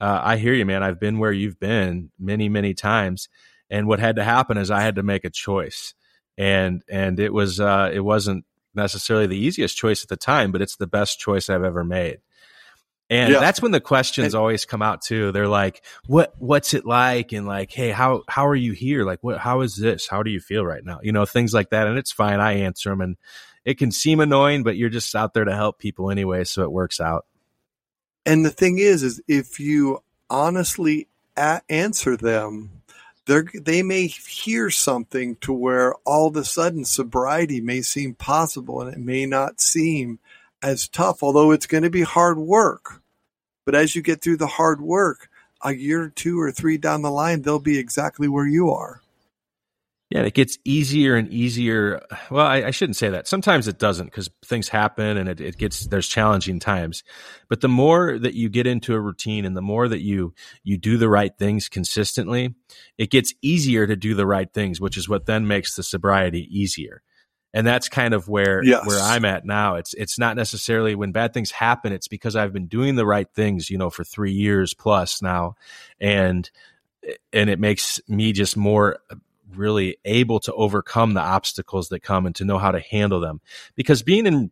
uh, 0.00 0.20
i 0.22 0.36
hear 0.36 0.54
you 0.54 0.64
man 0.64 0.82
i've 0.82 1.00
been 1.00 1.18
where 1.18 1.32
you've 1.32 1.60
been 1.60 2.10
many 2.18 2.48
many 2.48 2.74
times 2.74 3.28
and 3.70 3.86
what 3.86 4.00
had 4.00 4.16
to 4.16 4.24
happen 4.24 4.56
is 4.56 4.70
i 4.70 4.80
had 4.80 4.96
to 4.96 5.02
make 5.02 5.24
a 5.24 5.30
choice 5.30 5.94
and 6.38 6.82
and 6.88 7.20
it 7.20 7.32
was 7.32 7.60
uh, 7.60 7.90
it 7.92 8.00
wasn't 8.00 8.44
necessarily 8.74 9.26
the 9.26 9.36
easiest 9.36 9.76
choice 9.76 10.02
at 10.02 10.08
the 10.08 10.16
time, 10.16 10.52
but 10.52 10.62
it's 10.62 10.76
the 10.76 10.86
best 10.86 11.18
choice 11.18 11.50
I've 11.50 11.64
ever 11.64 11.84
made. 11.84 12.18
And 13.10 13.32
yeah. 13.32 13.40
that's 13.40 13.60
when 13.60 13.72
the 13.72 13.80
questions 13.80 14.32
and, 14.32 14.40
always 14.40 14.64
come 14.64 14.80
out 14.80 15.02
too. 15.02 15.32
They're 15.32 15.48
like, 15.48 15.84
"What 16.06 16.34
what's 16.38 16.72
it 16.72 16.86
like?" 16.86 17.32
And 17.32 17.46
like, 17.46 17.70
"Hey, 17.70 17.90
how 17.90 18.22
how 18.26 18.46
are 18.46 18.56
you 18.56 18.72
here? 18.72 19.04
Like, 19.04 19.22
what 19.22 19.38
how 19.38 19.60
is 19.60 19.76
this? 19.76 20.08
How 20.08 20.22
do 20.22 20.30
you 20.30 20.40
feel 20.40 20.64
right 20.64 20.84
now?" 20.84 21.00
You 21.02 21.12
know, 21.12 21.26
things 21.26 21.52
like 21.52 21.70
that. 21.70 21.86
And 21.86 21.98
it's 21.98 22.12
fine. 22.12 22.40
I 22.40 22.54
answer 22.60 22.88
them, 22.90 23.02
and 23.02 23.16
it 23.64 23.78
can 23.78 23.90
seem 23.90 24.20
annoying, 24.20 24.62
but 24.62 24.76
you're 24.76 24.88
just 24.88 25.14
out 25.14 25.34
there 25.34 25.44
to 25.44 25.54
help 25.54 25.78
people 25.78 26.10
anyway, 26.10 26.44
so 26.44 26.62
it 26.62 26.72
works 26.72 27.00
out. 27.00 27.26
And 28.24 28.44
the 28.44 28.50
thing 28.50 28.78
is, 28.78 29.02
is 29.02 29.20
if 29.28 29.60
you 29.60 30.02
honestly 30.30 31.08
a- 31.36 31.62
answer 31.68 32.16
them, 32.16 32.82
they 33.26 33.42
they 33.54 33.82
may 33.82 34.06
hear 34.06 34.70
something 34.70 35.36
to 35.36 35.52
where 35.52 35.94
all 36.04 36.28
of 36.28 36.36
a 36.36 36.44
sudden 36.44 36.84
sobriety 36.84 37.60
may 37.60 37.82
seem 37.82 38.14
possible 38.14 38.80
and 38.80 38.92
it 38.92 38.98
may 38.98 39.26
not 39.26 39.60
seem 39.60 40.18
as 40.62 40.88
tough, 40.88 41.22
although 41.22 41.50
it's 41.50 41.66
going 41.66 41.82
to 41.82 41.90
be 41.90 42.02
hard 42.02 42.38
work. 42.38 43.02
But 43.64 43.74
as 43.74 43.94
you 43.94 44.02
get 44.02 44.22
through 44.22 44.38
the 44.38 44.46
hard 44.46 44.80
work, 44.80 45.28
a 45.62 45.74
year 45.74 46.12
two 46.14 46.40
or 46.40 46.50
three 46.50 46.78
down 46.78 47.02
the 47.02 47.10
line, 47.10 47.42
they'll 47.42 47.58
be 47.58 47.78
exactly 47.78 48.28
where 48.28 48.46
you 48.46 48.70
are. 48.70 49.00
Yeah, 50.12 50.24
it 50.24 50.34
gets 50.34 50.58
easier 50.62 51.16
and 51.16 51.32
easier. 51.32 52.02
Well, 52.30 52.44
I, 52.44 52.64
I 52.64 52.70
shouldn't 52.70 52.96
say 52.96 53.08
that. 53.08 53.26
Sometimes 53.26 53.66
it 53.66 53.78
doesn't 53.78 54.08
because 54.08 54.28
things 54.44 54.68
happen 54.68 55.16
and 55.16 55.26
it, 55.26 55.40
it 55.40 55.56
gets 55.56 55.86
there's 55.86 56.06
challenging 56.06 56.60
times. 56.60 57.02
But 57.48 57.62
the 57.62 57.68
more 57.68 58.18
that 58.18 58.34
you 58.34 58.50
get 58.50 58.66
into 58.66 58.92
a 58.92 59.00
routine 59.00 59.46
and 59.46 59.56
the 59.56 59.62
more 59.62 59.88
that 59.88 60.02
you 60.02 60.34
you 60.64 60.76
do 60.76 60.98
the 60.98 61.08
right 61.08 61.32
things 61.38 61.70
consistently, 61.70 62.54
it 62.98 63.10
gets 63.10 63.32
easier 63.40 63.86
to 63.86 63.96
do 63.96 64.14
the 64.14 64.26
right 64.26 64.52
things, 64.52 64.82
which 64.82 64.98
is 64.98 65.08
what 65.08 65.24
then 65.24 65.46
makes 65.46 65.76
the 65.76 65.82
sobriety 65.82 66.46
easier. 66.50 67.02
And 67.54 67.66
that's 67.66 67.88
kind 67.88 68.14
of 68.14 68.28
where 68.28 68.64
yes. 68.64 68.86
where 68.86 69.00
I'm 69.00 69.24
at 69.24 69.44
now. 69.44 69.76
It's 69.76 69.94
it's 69.94 70.18
not 70.18 70.36
necessarily 70.36 70.94
when 70.94 71.12
bad 71.12 71.34
things 71.34 71.50
happen. 71.50 71.92
It's 71.92 72.08
because 72.08 72.34
I've 72.34 72.52
been 72.52 72.66
doing 72.66 72.94
the 72.94 73.06
right 73.06 73.28
things, 73.34 73.68
you 73.68 73.76
know, 73.76 73.90
for 73.90 74.04
three 74.04 74.32
years 74.32 74.72
plus 74.72 75.20
now, 75.20 75.56
and 76.00 76.50
and 77.32 77.50
it 77.50 77.58
makes 77.58 78.00
me 78.08 78.32
just 78.32 78.56
more 78.56 78.98
uh, 79.10 79.16
really 79.54 79.98
able 80.04 80.40
to 80.40 80.52
overcome 80.54 81.14
the 81.14 81.20
obstacles 81.20 81.88
that 81.90 82.00
come 82.00 82.26
and 82.26 82.34
to 82.36 82.44
know 82.44 82.58
how 82.58 82.70
to 82.70 82.80
handle 82.80 83.20
them. 83.20 83.40
Because 83.74 84.02
being 84.02 84.26
in 84.26 84.50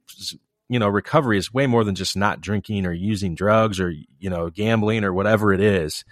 you 0.68 0.78
know 0.78 0.88
recovery 0.88 1.36
is 1.36 1.52
way 1.52 1.66
more 1.66 1.84
than 1.84 1.94
just 1.94 2.16
not 2.16 2.40
drinking 2.40 2.86
or 2.86 2.92
using 2.92 3.34
drugs 3.34 3.80
or 3.80 3.90
you 3.90 4.30
know 4.30 4.48
gambling 4.50 5.04
or 5.04 5.12
whatever 5.12 5.52
it 5.52 5.60
is. 5.60 6.04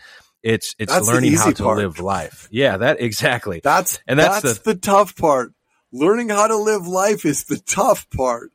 It's 0.42 0.74
it's 0.78 0.92
that's 0.92 1.06
learning 1.06 1.34
how 1.34 1.50
to 1.50 1.62
part. 1.62 1.78
live 1.78 2.00
life. 2.00 2.48
Yeah, 2.50 2.76
that 2.78 3.00
exactly. 3.00 3.60
That's 3.62 4.00
and 4.06 4.18
that's, 4.18 4.42
that's 4.42 4.58
the, 4.60 4.74
the 4.74 4.80
tough 4.80 5.16
part. 5.16 5.52
Learning 5.92 6.28
how 6.28 6.46
to 6.46 6.56
live 6.56 6.86
life 6.86 7.24
is 7.24 7.44
the 7.44 7.58
tough 7.58 8.08
part. 8.10 8.52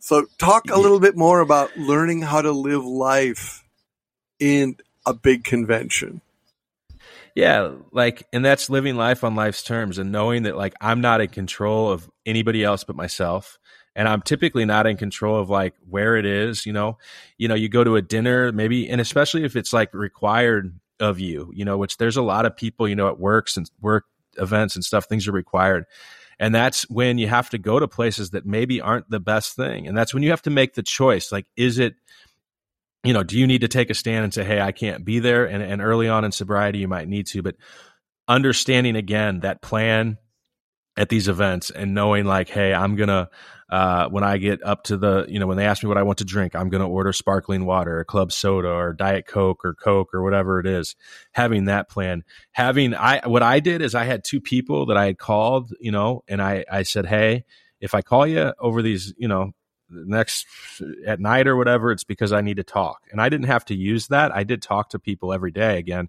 So 0.00 0.26
talk 0.38 0.70
a 0.70 0.78
little 0.78 1.00
bit 1.00 1.16
more 1.16 1.40
about 1.40 1.76
learning 1.76 2.22
how 2.22 2.42
to 2.42 2.52
live 2.52 2.84
life 2.84 3.64
in 4.38 4.76
a 5.06 5.14
big 5.14 5.44
convention. 5.44 6.20
Yeah, 7.34 7.72
like, 7.92 8.26
and 8.32 8.44
that's 8.44 8.68
living 8.68 8.96
life 8.96 9.24
on 9.24 9.34
life's 9.34 9.62
terms 9.62 9.98
and 9.98 10.10
knowing 10.10 10.42
that, 10.42 10.56
like, 10.56 10.74
I'm 10.80 11.00
not 11.00 11.20
in 11.20 11.28
control 11.28 11.90
of 11.90 12.10
anybody 12.26 12.64
else 12.64 12.84
but 12.84 12.96
myself. 12.96 13.58
And 13.96 14.06
I'm 14.06 14.22
typically 14.22 14.64
not 14.64 14.86
in 14.86 14.96
control 14.96 15.40
of 15.40 15.50
like 15.50 15.74
where 15.88 16.16
it 16.16 16.24
is, 16.24 16.66
you 16.66 16.72
know. 16.72 16.98
You 17.36 17.48
know, 17.48 17.56
you 17.56 17.68
go 17.68 17.82
to 17.82 17.96
a 17.96 18.02
dinner, 18.02 18.52
maybe, 18.52 18.88
and 18.88 19.00
especially 19.00 19.42
if 19.44 19.56
it's 19.56 19.72
like 19.72 19.92
required 19.92 20.78
of 21.00 21.18
you, 21.18 21.50
you 21.52 21.64
know, 21.64 21.76
which 21.76 21.96
there's 21.96 22.16
a 22.16 22.22
lot 22.22 22.46
of 22.46 22.56
people, 22.56 22.86
you 22.86 22.94
know, 22.94 23.08
at 23.08 23.18
works 23.18 23.56
and 23.56 23.68
work 23.80 24.04
events 24.36 24.76
and 24.76 24.84
stuff, 24.84 25.06
things 25.06 25.26
are 25.26 25.32
required. 25.32 25.84
And 26.38 26.54
that's 26.54 26.88
when 26.88 27.18
you 27.18 27.26
have 27.28 27.50
to 27.50 27.58
go 27.58 27.80
to 27.80 27.88
places 27.88 28.30
that 28.30 28.46
maybe 28.46 28.80
aren't 28.80 29.10
the 29.10 29.20
best 29.20 29.56
thing. 29.56 29.88
And 29.88 29.96
that's 29.96 30.14
when 30.14 30.22
you 30.22 30.30
have 30.30 30.42
to 30.42 30.50
make 30.50 30.74
the 30.74 30.82
choice. 30.82 31.32
Like, 31.32 31.46
is 31.56 31.78
it 31.78 31.94
you 33.04 33.12
know, 33.12 33.22
do 33.22 33.38
you 33.38 33.46
need 33.46 33.60
to 33.60 33.68
take 33.68 33.90
a 33.90 33.94
stand 33.94 34.24
and 34.24 34.34
say, 34.34 34.44
hey, 34.44 34.60
I 34.60 34.72
can't 34.72 35.04
be 35.04 35.18
there? 35.18 35.46
And, 35.46 35.62
and 35.62 35.80
early 35.80 36.08
on 36.08 36.24
in 36.24 36.32
sobriety, 36.32 36.80
you 36.80 36.88
might 36.88 37.08
need 37.08 37.26
to, 37.28 37.42
but 37.42 37.56
understanding 38.26 38.96
again 38.96 39.40
that 39.40 39.62
plan 39.62 40.18
at 40.96 41.08
these 41.08 41.28
events 41.28 41.70
and 41.70 41.94
knowing 41.94 42.24
like, 42.24 42.48
hey, 42.48 42.74
I'm 42.74 42.96
going 42.96 43.08
to, 43.08 43.30
uh, 43.70 44.08
when 44.08 44.24
I 44.24 44.38
get 44.38 44.62
up 44.64 44.84
to 44.84 44.96
the, 44.96 45.26
you 45.28 45.38
know, 45.38 45.46
when 45.46 45.56
they 45.58 45.66
ask 45.66 45.82
me 45.82 45.88
what 45.88 45.98
I 45.98 46.02
want 46.02 46.18
to 46.18 46.24
drink, 46.24 46.54
I'm 46.54 46.70
going 46.70 46.80
to 46.80 46.88
order 46.88 47.12
sparkling 47.12 47.66
water 47.66 47.98
or 47.98 48.04
club 48.04 48.32
soda 48.32 48.68
or 48.68 48.94
diet 48.94 49.26
Coke 49.26 49.64
or 49.64 49.74
Coke 49.74 50.14
or 50.14 50.22
whatever 50.22 50.58
it 50.58 50.66
is. 50.66 50.96
Having 51.32 51.66
that 51.66 51.90
plan, 51.90 52.24
having, 52.52 52.94
I, 52.94 53.26
what 53.26 53.42
I 53.42 53.60
did 53.60 53.82
is 53.82 53.94
I 53.94 54.04
had 54.04 54.24
two 54.24 54.40
people 54.40 54.86
that 54.86 54.96
I 54.96 55.06
had 55.06 55.18
called, 55.18 55.72
you 55.80 55.92
know, 55.92 56.24
and 56.28 56.40
I, 56.40 56.64
I 56.70 56.82
said, 56.82 57.06
hey, 57.06 57.44
if 57.80 57.94
I 57.94 58.02
call 58.02 58.26
you 58.26 58.54
over 58.58 58.80
these, 58.80 59.12
you 59.18 59.28
know, 59.28 59.52
next 59.90 60.46
at 61.06 61.20
night 61.20 61.46
or 61.46 61.56
whatever, 61.56 61.92
it's 61.92 62.04
because 62.04 62.32
I 62.32 62.40
need 62.40 62.56
to 62.56 62.64
talk. 62.64 63.00
And 63.10 63.20
I 63.20 63.28
didn't 63.28 63.46
have 63.46 63.64
to 63.66 63.74
use 63.74 64.08
that. 64.08 64.34
I 64.34 64.44
did 64.44 64.62
talk 64.62 64.90
to 64.90 64.98
people 64.98 65.32
every 65.32 65.50
day 65.50 65.78
again, 65.78 66.08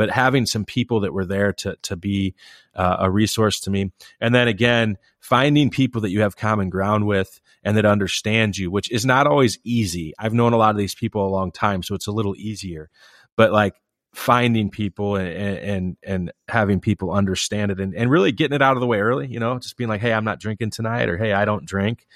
but 0.00 0.08
having 0.08 0.46
some 0.46 0.64
people 0.64 1.00
that 1.00 1.12
were 1.12 1.26
there 1.26 1.52
to 1.52 1.76
to 1.82 1.94
be 1.94 2.34
uh, 2.74 2.96
a 3.00 3.10
resource 3.10 3.60
to 3.60 3.70
me, 3.70 3.92
and 4.18 4.34
then 4.34 4.48
again 4.48 4.96
finding 5.18 5.68
people 5.68 6.00
that 6.00 6.10
you 6.10 6.22
have 6.22 6.36
common 6.36 6.70
ground 6.70 7.06
with 7.06 7.38
and 7.62 7.76
that 7.76 7.84
understand 7.84 8.56
you, 8.56 8.70
which 8.70 8.90
is 8.90 9.04
not 9.04 9.26
always 9.26 9.58
easy. 9.62 10.14
I've 10.18 10.32
known 10.32 10.54
a 10.54 10.56
lot 10.56 10.70
of 10.70 10.78
these 10.78 10.94
people 10.94 11.26
a 11.26 11.28
long 11.28 11.52
time, 11.52 11.82
so 11.82 11.94
it's 11.94 12.06
a 12.06 12.12
little 12.12 12.34
easier. 12.34 12.88
But 13.36 13.52
like 13.52 13.74
finding 14.14 14.70
people 14.70 15.16
and, 15.16 15.58
and 15.58 15.96
and 16.02 16.32
having 16.48 16.80
people 16.80 17.12
understand 17.12 17.70
it 17.70 17.78
and, 17.78 17.94
and 17.94 18.10
really 18.10 18.32
getting 18.32 18.56
it 18.56 18.62
out 18.62 18.78
of 18.78 18.80
the 18.80 18.86
way 18.86 19.00
early, 19.00 19.26
you 19.26 19.38
know, 19.38 19.58
just 19.58 19.76
being 19.76 19.90
like, 19.90 20.00
hey, 20.00 20.14
I'm 20.14 20.24
not 20.24 20.40
drinking 20.40 20.70
tonight, 20.70 21.10
or 21.10 21.18
hey, 21.18 21.34
I 21.34 21.44
don't 21.44 21.66
drink. 21.66 22.06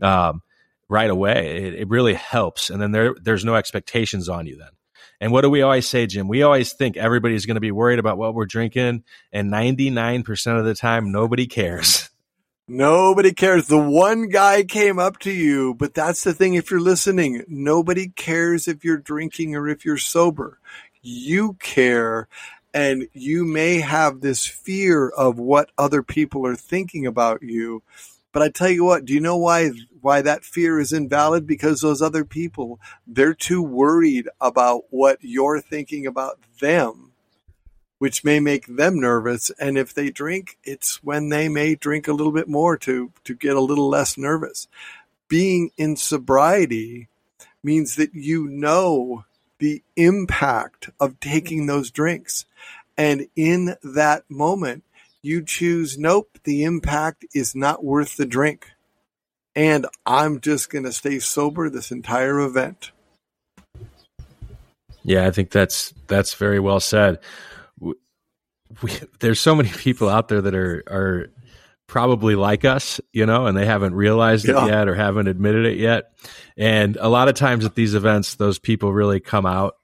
Um, 0.00 0.40
right 0.88 1.10
away. 1.10 1.66
It, 1.66 1.74
it 1.74 1.88
really 1.90 2.14
helps. 2.14 2.70
And 2.70 2.80
then 2.80 2.92
there, 2.92 3.14
there's 3.20 3.44
no 3.44 3.56
expectations 3.56 4.28
on 4.28 4.46
you 4.46 4.56
then. 4.56 4.70
And 5.20 5.32
what 5.32 5.42
do 5.42 5.50
we 5.50 5.62
always 5.62 5.88
say, 5.88 6.06
Jim? 6.06 6.28
We 6.28 6.42
always 6.42 6.72
think 6.72 6.96
everybody's 6.96 7.46
going 7.46 7.56
to 7.56 7.60
be 7.60 7.70
worried 7.70 7.98
about 7.98 8.18
what 8.18 8.34
we're 8.34 8.46
drinking, 8.46 9.04
and 9.32 9.52
99% 9.52 10.58
of 10.58 10.64
the 10.64 10.74
time, 10.74 11.12
nobody 11.12 11.46
cares. 11.46 12.10
Nobody 12.68 13.32
cares. 13.32 13.68
The 13.68 13.78
one 13.78 14.28
guy 14.28 14.64
came 14.64 14.98
up 14.98 15.20
to 15.20 15.30
you, 15.30 15.74
but 15.74 15.94
that's 15.94 16.24
the 16.24 16.34
thing. 16.34 16.54
If 16.54 16.68
you're 16.68 16.80
listening, 16.80 17.44
nobody 17.46 18.08
cares 18.08 18.66
if 18.66 18.84
you're 18.84 18.96
drinking 18.96 19.54
or 19.54 19.68
if 19.68 19.84
you're 19.84 19.96
sober. 19.96 20.58
You 21.00 21.52
care, 21.60 22.26
and 22.74 23.06
you 23.12 23.44
may 23.44 23.78
have 23.78 24.20
this 24.20 24.44
fear 24.46 25.08
of 25.08 25.38
what 25.38 25.70
other 25.78 26.02
people 26.02 26.44
are 26.44 26.56
thinking 26.56 27.06
about 27.06 27.40
you. 27.40 27.84
But 28.36 28.42
I 28.42 28.50
tell 28.50 28.68
you 28.68 28.84
what, 28.84 29.06
do 29.06 29.14
you 29.14 29.20
know 29.20 29.38
why 29.38 29.70
why 30.02 30.20
that 30.20 30.44
fear 30.44 30.78
is 30.78 30.92
invalid 30.92 31.46
because 31.46 31.80
those 31.80 32.02
other 32.02 32.22
people 32.22 32.78
they're 33.06 33.32
too 33.32 33.62
worried 33.62 34.28
about 34.42 34.82
what 34.90 35.16
you're 35.22 35.58
thinking 35.58 36.06
about 36.06 36.38
them 36.60 37.12
which 37.96 38.24
may 38.24 38.38
make 38.38 38.66
them 38.66 39.00
nervous. 39.00 39.50
And 39.58 39.78
if 39.78 39.94
they 39.94 40.10
drink, 40.10 40.58
it's 40.64 41.02
when 41.02 41.30
they 41.30 41.48
may 41.48 41.76
drink 41.76 42.06
a 42.06 42.12
little 42.12 42.30
bit 42.30 42.46
more 42.46 42.76
to, 42.76 43.10
to 43.24 43.34
get 43.34 43.56
a 43.56 43.60
little 43.62 43.88
less 43.88 44.18
nervous. 44.18 44.68
Being 45.28 45.70
in 45.78 45.96
sobriety 45.96 47.08
means 47.62 47.96
that 47.96 48.12
you 48.12 48.48
know 48.48 49.24
the 49.60 49.82
impact 49.96 50.90
of 51.00 51.20
taking 51.20 51.64
those 51.64 51.90
drinks. 51.90 52.44
And 52.98 53.28
in 53.34 53.76
that 53.82 54.24
moment, 54.28 54.84
you 55.26 55.44
choose, 55.44 55.98
nope, 55.98 56.38
the 56.44 56.64
impact 56.64 57.26
is 57.34 57.54
not 57.54 57.84
worth 57.84 58.16
the 58.16 58.24
drink. 58.24 58.70
And 59.54 59.86
I'm 60.04 60.40
just 60.40 60.70
going 60.70 60.84
to 60.84 60.92
stay 60.92 61.18
sober 61.18 61.68
this 61.68 61.90
entire 61.90 62.38
event. 62.40 62.92
Yeah, 65.02 65.26
I 65.26 65.30
think 65.30 65.50
that's 65.50 65.94
that's 66.08 66.34
very 66.34 66.60
well 66.60 66.80
said. 66.80 67.20
We, 67.78 67.94
we, 68.82 68.92
there's 69.20 69.40
so 69.40 69.54
many 69.54 69.68
people 69.76 70.08
out 70.08 70.28
there 70.28 70.42
that 70.42 70.54
are 70.54 70.82
are 70.88 71.30
probably 71.86 72.34
like 72.34 72.64
us, 72.64 73.00
you 73.12 73.26
know, 73.26 73.46
and 73.46 73.56
they 73.56 73.66
haven't 73.66 73.94
realized 73.94 74.46
yeah. 74.46 74.64
it 74.64 74.68
yet 74.68 74.88
or 74.88 74.94
haven't 74.94 75.28
admitted 75.28 75.66
it 75.66 75.78
yet. 75.78 76.12
And 76.56 76.96
a 76.96 77.08
lot 77.08 77.28
of 77.28 77.34
times 77.34 77.64
at 77.64 77.74
these 77.74 77.94
events, 77.94 78.34
those 78.34 78.58
people 78.58 78.92
really 78.92 79.20
come 79.20 79.46
out 79.46 79.76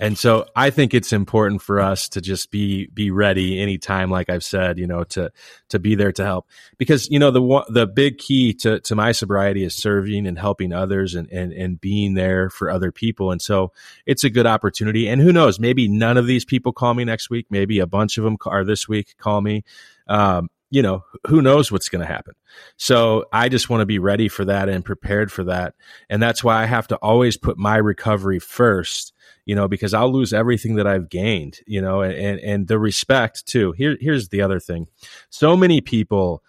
and 0.00 0.18
so 0.18 0.46
I 0.54 0.70
think 0.70 0.94
it's 0.94 1.12
important 1.12 1.62
for 1.62 1.80
us 1.80 2.08
to 2.10 2.20
just 2.20 2.50
be 2.50 2.86
be 2.88 3.10
ready 3.10 3.60
anytime, 3.60 4.10
like 4.10 4.28
I've 4.28 4.44
said, 4.44 4.78
you 4.78 4.86
know, 4.86 5.04
to 5.04 5.30
to 5.70 5.78
be 5.78 5.94
there 5.94 6.12
to 6.12 6.24
help. 6.24 6.48
Because 6.78 7.08
you 7.10 7.18
know 7.18 7.30
the 7.30 7.64
the 7.68 7.86
big 7.86 8.18
key 8.18 8.52
to 8.54 8.80
to 8.80 8.94
my 8.94 9.12
sobriety 9.12 9.64
is 9.64 9.74
serving 9.74 10.26
and 10.26 10.38
helping 10.38 10.72
others 10.72 11.14
and 11.14 11.30
and 11.30 11.52
and 11.52 11.80
being 11.80 12.14
there 12.14 12.50
for 12.50 12.70
other 12.70 12.92
people. 12.92 13.30
And 13.30 13.40
so 13.40 13.72
it's 14.04 14.24
a 14.24 14.30
good 14.30 14.46
opportunity. 14.46 15.08
And 15.08 15.20
who 15.20 15.32
knows, 15.32 15.58
maybe 15.58 15.88
none 15.88 16.16
of 16.16 16.26
these 16.26 16.44
people 16.44 16.72
call 16.72 16.94
me 16.94 17.04
next 17.04 17.30
week. 17.30 17.46
Maybe 17.50 17.78
a 17.78 17.86
bunch 17.86 18.18
of 18.18 18.24
them 18.24 18.36
are 18.46 18.64
this 18.64 18.88
week 18.88 19.16
call 19.18 19.40
me. 19.40 19.64
Um, 20.08 20.48
you 20.70 20.82
know, 20.82 21.04
who 21.28 21.40
knows 21.40 21.70
what's 21.70 21.88
going 21.88 22.00
to 22.00 22.12
happen. 22.12 22.34
So 22.76 23.26
I 23.32 23.48
just 23.48 23.70
want 23.70 23.82
to 23.82 23.86
be 23.86 23.98
ready 23.98 24.28
for 24.28 24.44
that 24.46 24.68
and 24.68 24.84
prepared 24.84 25.30
for 25.30 25.44
that. 25.44 25.74
And 26.10 26.22
that's 26.22 26.42
why 26.42 26.62
I 26.62 26.66
have 26.66 26.88
to 26.88 26.96
always 26.96 27.36
put 27.36 27.56
my 27.56 27.76
recovery 27.76 28.38
first 28.38 29.12
you 29.46 29.54
know, 29.54 29.68
because 29.68 29.94
I'll 29.94 30.12
lose 30.12 30.32
everything 30.32 30.74
that 30.74 30.88
I've 30.88 31.08
gained, 31.08 31.60
you 31.66 31.80
know, 31.80 32.02
and, 32.02 32.40
and 32.40 32.66
the 32.66 32.78
respect 32.78 33.46
too. 33.46 33.72
Here, 33.72 33.96
here's 34.00 34.28
the 34.28 34.42
other 34.42 34.58
thing. 34.58 34.88
So 35.30 35.56
many 35.56 35.80
people 35.80 36.42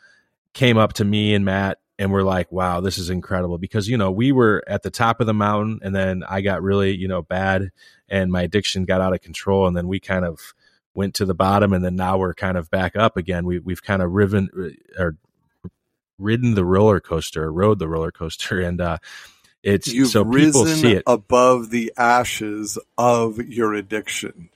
came 0.53 0.77
up 0.77 0.93
to 0.93 1.05
me 1.05 1.35
and 1.35 1.45
Matt 1.45 1.77
and 1.99 2.11
were 2.11 2.23
like, 2.23 2.51
wow, 2.51 2.81
this 2.81 2.97
is 2.97 3.11
incredible 3.11 3.59
because, 3.59 3.87
you 3.87 3.97
know, 3.97 4.11
we 4.11 4.31
were 4.31 4.63
at 4.67 4.81
the 4.81 4.89
top 4.89 5.21
of 5.21 5.27
the 5.27 5.33
mountain 5.33 5.79
and 5.83 5.95
then 5.95 6.23
I 6.27 6.41
got 6.41 6.63
really, 6.63 6.95
you 6.95 7.07
know, 7.07 7.21
bad 7.21 7.69
and 8.09 8.31
my 8.31 8.41
addiction 8.41 8.85
got 8.85 9.01
out 9.01 9.13
of 9.13 9.21
control. 9.21 9.67
And 9.67 9.77
then 9.77 9.87
we 9.87 9.99
kind 9.99 10.25
of 10.25 10.55
went 10.97 11.13
to 11.13 11.25
the 11.25 11.35
bottom 11.35 11.71
and 11.73 11.85
then 11.85 11.95
now 11.95 12.17
we're 12.17 12.33
kind 12.33 12.57
of 12.57 12.71
back 12.71 12.95
up 12.95 13.15
again. 13.15 13.45
We, 13.45 13.59
we've 13.59 13.83
kind 13.83 14.01
of 14.01 14.11
riven 14.11 14.49
or 14.97 15.15
ridden 16.17 16.55
the 16.55 16.65
roller 16.65 16.99
coaster, 16.99 17.53
rode 17.53 17.77
the 17.79 17.87
roller 17.87 18.11
coaster. 18.11 18.59
And, 18.67 18.81
uh, 18.81 18.97
it's 19.63 19.87
You've 19.87 20.09
so 20.09 20.23
people 20.23 20.65
see 20.65 20.93
it 20.93 21.03
above 21.05 21.71
the 21.71 21.91
ashes 21.97 22.77
of 22.97 23.37
your 23.39 23.73
addiction. 23.73 24.49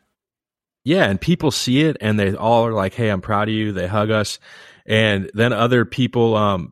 Yeah, 0.84 1.04
and 1.06 1.20
people 1.20 1.52
see 1.52 1.82
it 1.82 1.98
and 2.00 2.20
they 2.20 2.34
all 2.34 2.66
are 2.66 2.72
like, 2.72 2.94
"Hey, 2.94 3.10
I'm 3.10 3.20
proud 3.20 3.50
of 3.50 3.54
you." 3.54 3.72
They 3.74 3.88
hug 3.88 4.10
us. 4.10 4.40
And 4.86 5.30
then 5.34 5.54
other 5.54 5.86
people 5.86 6.36
um 6.36 6.72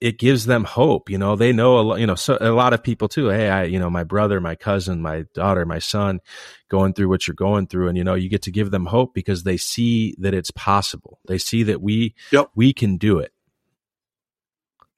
it 0.00 0.18
gives 0.18 0.46
them 0.46 0.64
hope, 0.64 1.10
you 1.10 1.18
know. 1.18 1.34
They 1.36 1.52
know 1.52 1.78
a 1.78 1.82
lot, 1.82 2.00
you 2.00 2.06
know, 2.06 2.14
so 2.14 2.38
a 2.40 2.50
lot 2.50 2.72
of 2.72 2.82
people 2.82 3.08
too. 3.08 3.28
Hey, 3.28 3.48
I, 3.48 3.64
you 3.64 3.78
know, 3.78 3.90
my 3.90 4.04
brother, 4.04 4.40
my 4.40 4.54
cousin, 4.54 5.02
my 5.02 5.24
daughter, 5.34 5.64
my 5.64 5.78
son 5.78 6.20
going 6.68 6.92
through 6.92 7.08
what 7.08 7.26
you're 7.26 7.34
going 7.34 7.66
through 7.66 7.88
and 7.88 7.98
you 7.98 8.04
know, 8.04 8.14
you 8.14 8.28
get 8.28 8.42
to 8.42 8.50
give 8.50 8.70
them 8.70 8.86
hope 8.86 9.14
because 9.14 9.42
they 9.42 9.56
see 9.56 10.14
that 10.18 10.34
it's 10.34 10.50
possible. 10.52 11.18
They 11.26 11.38
see 11.38 11.62
that 11.64 11.80
we 11.82 12.14
yep. 12.30 12.50
we 12.54 12.72
can 12.72 12.96
do 12.96 13.18
it. 13.18 13.32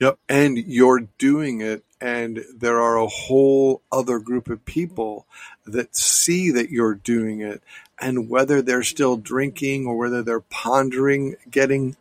Yep, 0.00 0.18
and 0.28 0.56
you're 0.56 1.08
doing 1.18 1.60
it 1.60 1.84
and 2.00 2.44
there 2.56 2.80
are 2.80 2.96
a 2.96 3.06
whole 3.06 3.82
other 3.92 4.18
group 4.18 4.48
of 4.48 4.64
people 4.64 5.26
that 5.66 5.94
see 5.94 6.50
that 6.50 6.70
you're 6.70 6.94
doing 6.94 7.40
it 7.40 7.62
and 8.00 8.30
whether 8.30 8.62
they're 8.62 8.82
still 8.82 9.16
drinking 9.16 9.86
or 9.86 9.96
whether 9.96 10.22
they're 10.22 10.40
pondering 10.40 11.36
getting 11.50 11.96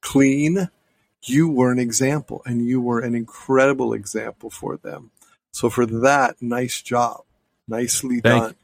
clean 0.00 0.70
you 1.24 1.48
were 1.48 1.72
an 1.72 1.78
example 1.78 2.42
and 2.44 2.66
you 2.66 2.80
were 2.80 3.00
an 3.00 3.14
incredible 3.14 3.92
example 3.92 4.50
for 4.50 4.76
them 4.76 5.10
so 5.50 5.70
for 5.70 5.86
that 5.86 6.40
nice 6.40 6.82
job 6.82 7.22
nicely 7.68 8.20
Thank, 8.20 8.42
done 8.44 8.54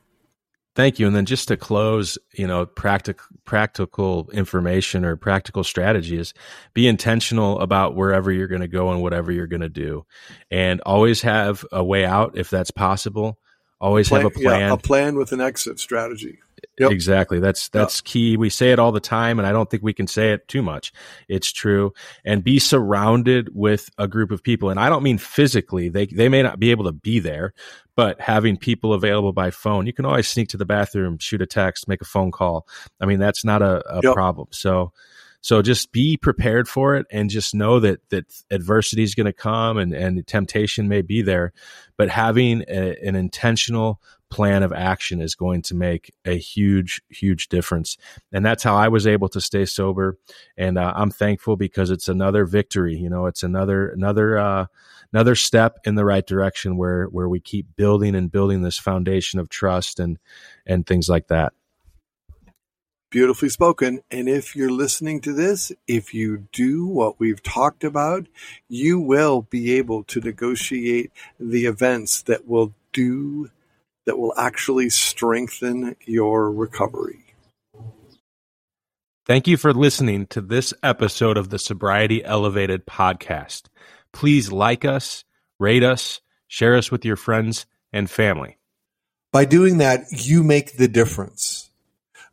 Thank 0.79 1.01
you. 1.01 1.09
And 1.09 1.17
then 1.17 1.27
just 1.27 1.49
to 1.49 1.57
close, 1.57 2.19
you 2.35 2.47
know, 2.47 2.65
practical 2.65 3.27
practical 3.45 4.31
information 4.33 5.05
or 5.05 5.17
practical 5.17 5.65
strategies, 5.65 6.35
be 6.73 6.87
intentional 6.87 7.59
about 7.59 7.97
wherever 7.97 8.31
you're 8.31 8.47
going 8.47 8.61
to 8.61 8.69
go 8.69 8.93
and 8.93 9.03
whatever 9.03 9.33
you're 9.33 9.49
going 9.49 9.63
to 9.63 9.69
do, 9.69 10.07
and 10.53 10.81
always 10.83 11.23
have 11.23 11.65
a 11.73 11.83
way 11.83 12.05
out 12.05 12.39
if 12.39 12.49
that's 12.49 12.71
possible. 12.71 13.41
Always 13.81 14.09
plan, 14.09 14.23
have 14.23 14.33
a 14.33 14.35
plan. 14.35 14.61
Yeah, 14.61 14.73
a 14.73 14.77
plan 14.77 15.17
with 15.17 15.33
an 15.33 15.41
exit 15.41 15.79
strategy. 15.79 16.39
Yep. 16.79 16.91
Exactly. 16.91 17.41
That's 17.41 17.69
that's 17.69 17.99
yep. 17.99 18.05
key. 18.05 18.37
We 18.37 18.51
say 18.51 18.73
it 18.73 18.79
all 18.79 18.93
the 18.93 19.01
time, 19.01 19.39
and 19.39 19.47
I 19.47 19.53
don't 19.53 19.69
think 19.69 19.83
we 19.83 19.93
can 19.93 20.07
say 20.07 20.33
it 20.33 20.47
too 20.49 20.63
much. 20.63 20.93
It's 21.29 21.53
true. 21.53 21.93
And 22.25 22.43
be 22.43 22.59
surrounded 22.59 23.55
with 23.55 23.91
a 23.99 24.09
group 24.09 24.31
of 24.31 24.43
people. 24.43 24.71
And 24.71 24.79
I 24.79 24.89
don't 24.89 25.03
mean 25.03 25.19
physically; 25.19 25.89
they 25.89 26.07
they 26.07 26.29
may 26.29 26.43
not 26.43 26.59
be 26.59 26.71
able 26.71 26.85
to 26.85 26.93
be 26.93 27.19
there, 27.19 27.53
but 27.97 28.21
having 28.21 28.57
people 28.57 28.93
available 28.93 29.33
by 29.33 29.51
phone, 29.51 29.87
you 29.87 29.93
can 29.93 30.05
always 30.05 30.29
sneak 30.29 30.49
to 30.51 30.57
the 30.57 30.67
bathroom, 30.67 31.19
shoot 31.19 31.43
a 31.43 31.47
text, 31.47 31.89
make 31.89 32.01
a 32.01 32.07
phone 32.07 32.31
call. 32.31 32.67
I 33.01 33.07
mean, 33.07 33.19
that's 33.19 33.45
not 33.45 33.63
a, 33.63 33.83
a 33.89 34.01
yep. 34.03 34.15
problem. 34.15 34.49
So. 34.51 34.93
So 35.41 35.63
just 35.63 35.93
be 35.93 36.17
prepared 36.17 36.69
for 36.69 36.97
it 36.97 37.07
and 37.11 37.31
just 37.31 37.55
know 37.55 37.81
that 37.81 38.01
that 38.11 38.27
adversity 38.51 39.03
is 39.03 39.15
going 39.15 39.27
to 39.27 39.33
come 39.33 39.79
and 39.79 39.95
and 39.95 40.27
temptation 40.27 40.89
may 40.89 41.03
be 41.03 41.23
there, 41.23 41.53
but 41.97 42.09
having 42.09 42.65
a, 42.69 42.97
an 43.05 43.15
intentional 43.15 44.01
plan 44.31 44.63
of 44.63 44.73
action 44.73 45.21
is 45.21 45.35
going 45.35 45.63
to 45.63 45.75
make 45.75 46.13
a 46.25 46.37
huge, 46.37 47.01
huge 47.09 47.49
difference. 47.49 47.97
And 48.33 48.45
that's 48.45 48.63
how 48.63 48.77
I 48.77 48.89
was 48.89 49.07
able 49.07 49.29
to 49.31 49.41
stay 49.41 49.65
sober. 49.65 50.19
And 50.57 50.77
uh, 50.77 50.93
I'm 50.95 51.11
thankful 51.11 51.57
because 51.57 51.91
it's 51.91 52.09
another 52.09 52.45
victory. 52.45 52.97
You 52.97 53.09
know, 53.09 53.27
it's 53.27 53.43
another, 53.43 53.89
another, 53.89 54.39
uh, 54.39 54.67
another 55.13 55.35
step 55.35 55.79
in 55.85 55.95
the 55.95 56.05
right 56.05 56.27
direction 56.27 56.77
where, 56.77 57.07
where 57.07 57.29
we 57.29 57.41
keep 57.41 57.75
building 57.77 58.15
and 58.15 58.31
building 58.31 58.63
this 58.63 58.79
foundation 58.79 59.41
of 59.41 59.49
trust 59.49 59.99
and, 59.99 60.19
and 60.67 60.87
things 60.87 61.09
like 61.09 61.29
that. 61.29 61.53
Beautifully 63.11 63.49
spoken. 63.49 64.01
And 64.11 64.29
if 64.29 64.55
you're 64.55 64.71
listening 64.71 65.21
to 65.23 65.33
this, 65.33 65.73
if 65.87 66.13
you 66.13 66.47
do 66.53 66.87
what 66.87 67.19
we've 67.19 67.43
talked 67.43 67.83
about, 67.83 68.27
you 68.69 69.01
will 69.01 69.43
be 69.43 69.73
able 69.75 70.05
to 70.05 70.21
negotiate 70.21 71.11
the 71.41 71.65
events 71.65 72.23
that 72.23 72.47
will 72.47 72.75
do 72.93 73.51
that 74.05 74.19
will 74.19 74.35
actually 74.37 74.91
strengthen 74.91 75.97
your 76.05 76.51
recovery. 76.51 77.25
Thank 79.27 79.47
you 79.47 79.59
for 79.59 79.75
listening 79.75 80.27
to 80.29 80.41
this 80.41 80.73
episode 80.83 81.37
of 81.37 81.51
the 81.51 81.59
Sobriety 81.59 82.25
Elevated 82.25 82.87
podcast. 82.87 83.65
Please 84.13 84.51
like 84.51 84.87
us, 84.87 85.25
rate 85.59 85.83
us, 85.83 86.23
share 86.47 86.77
us 86.77 86.91
with 86.91 87.05
your 87.05 87.17
friends 87.17 87.67
and 87.93 88.11
family. 88.11 88.57
By 89.31 89.45
doing 89.45 89.79
that, 89.79 90.07
you 90.11 90.43
make 90.43 90.79
the 90.79 90.89
difference. 90.89 91.58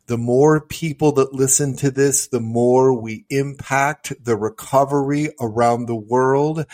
The 0.06 0.18
more 0.18 0.60
people 0.60 1.12
that 1.12 1.32
listen 1.32 1.76
to 1.78 1.90
this, 1.90 2.28
the 2.28 2.40
more 2.40 2.92
we 2.92 3.24
impact 3.28 4.12
the 4.24 4.36
recovery 4.36 5.30
around 5.40 5.86
the 5.86 5.96
world. 5.96 6.64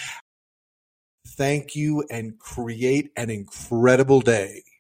Thank 1.27 1.75
you 1.75 2.05
and 2.11 2.39
create 2.39 3.11
an 3.17 3.31
incredible 3.31 4.21
day. 4.21 4.65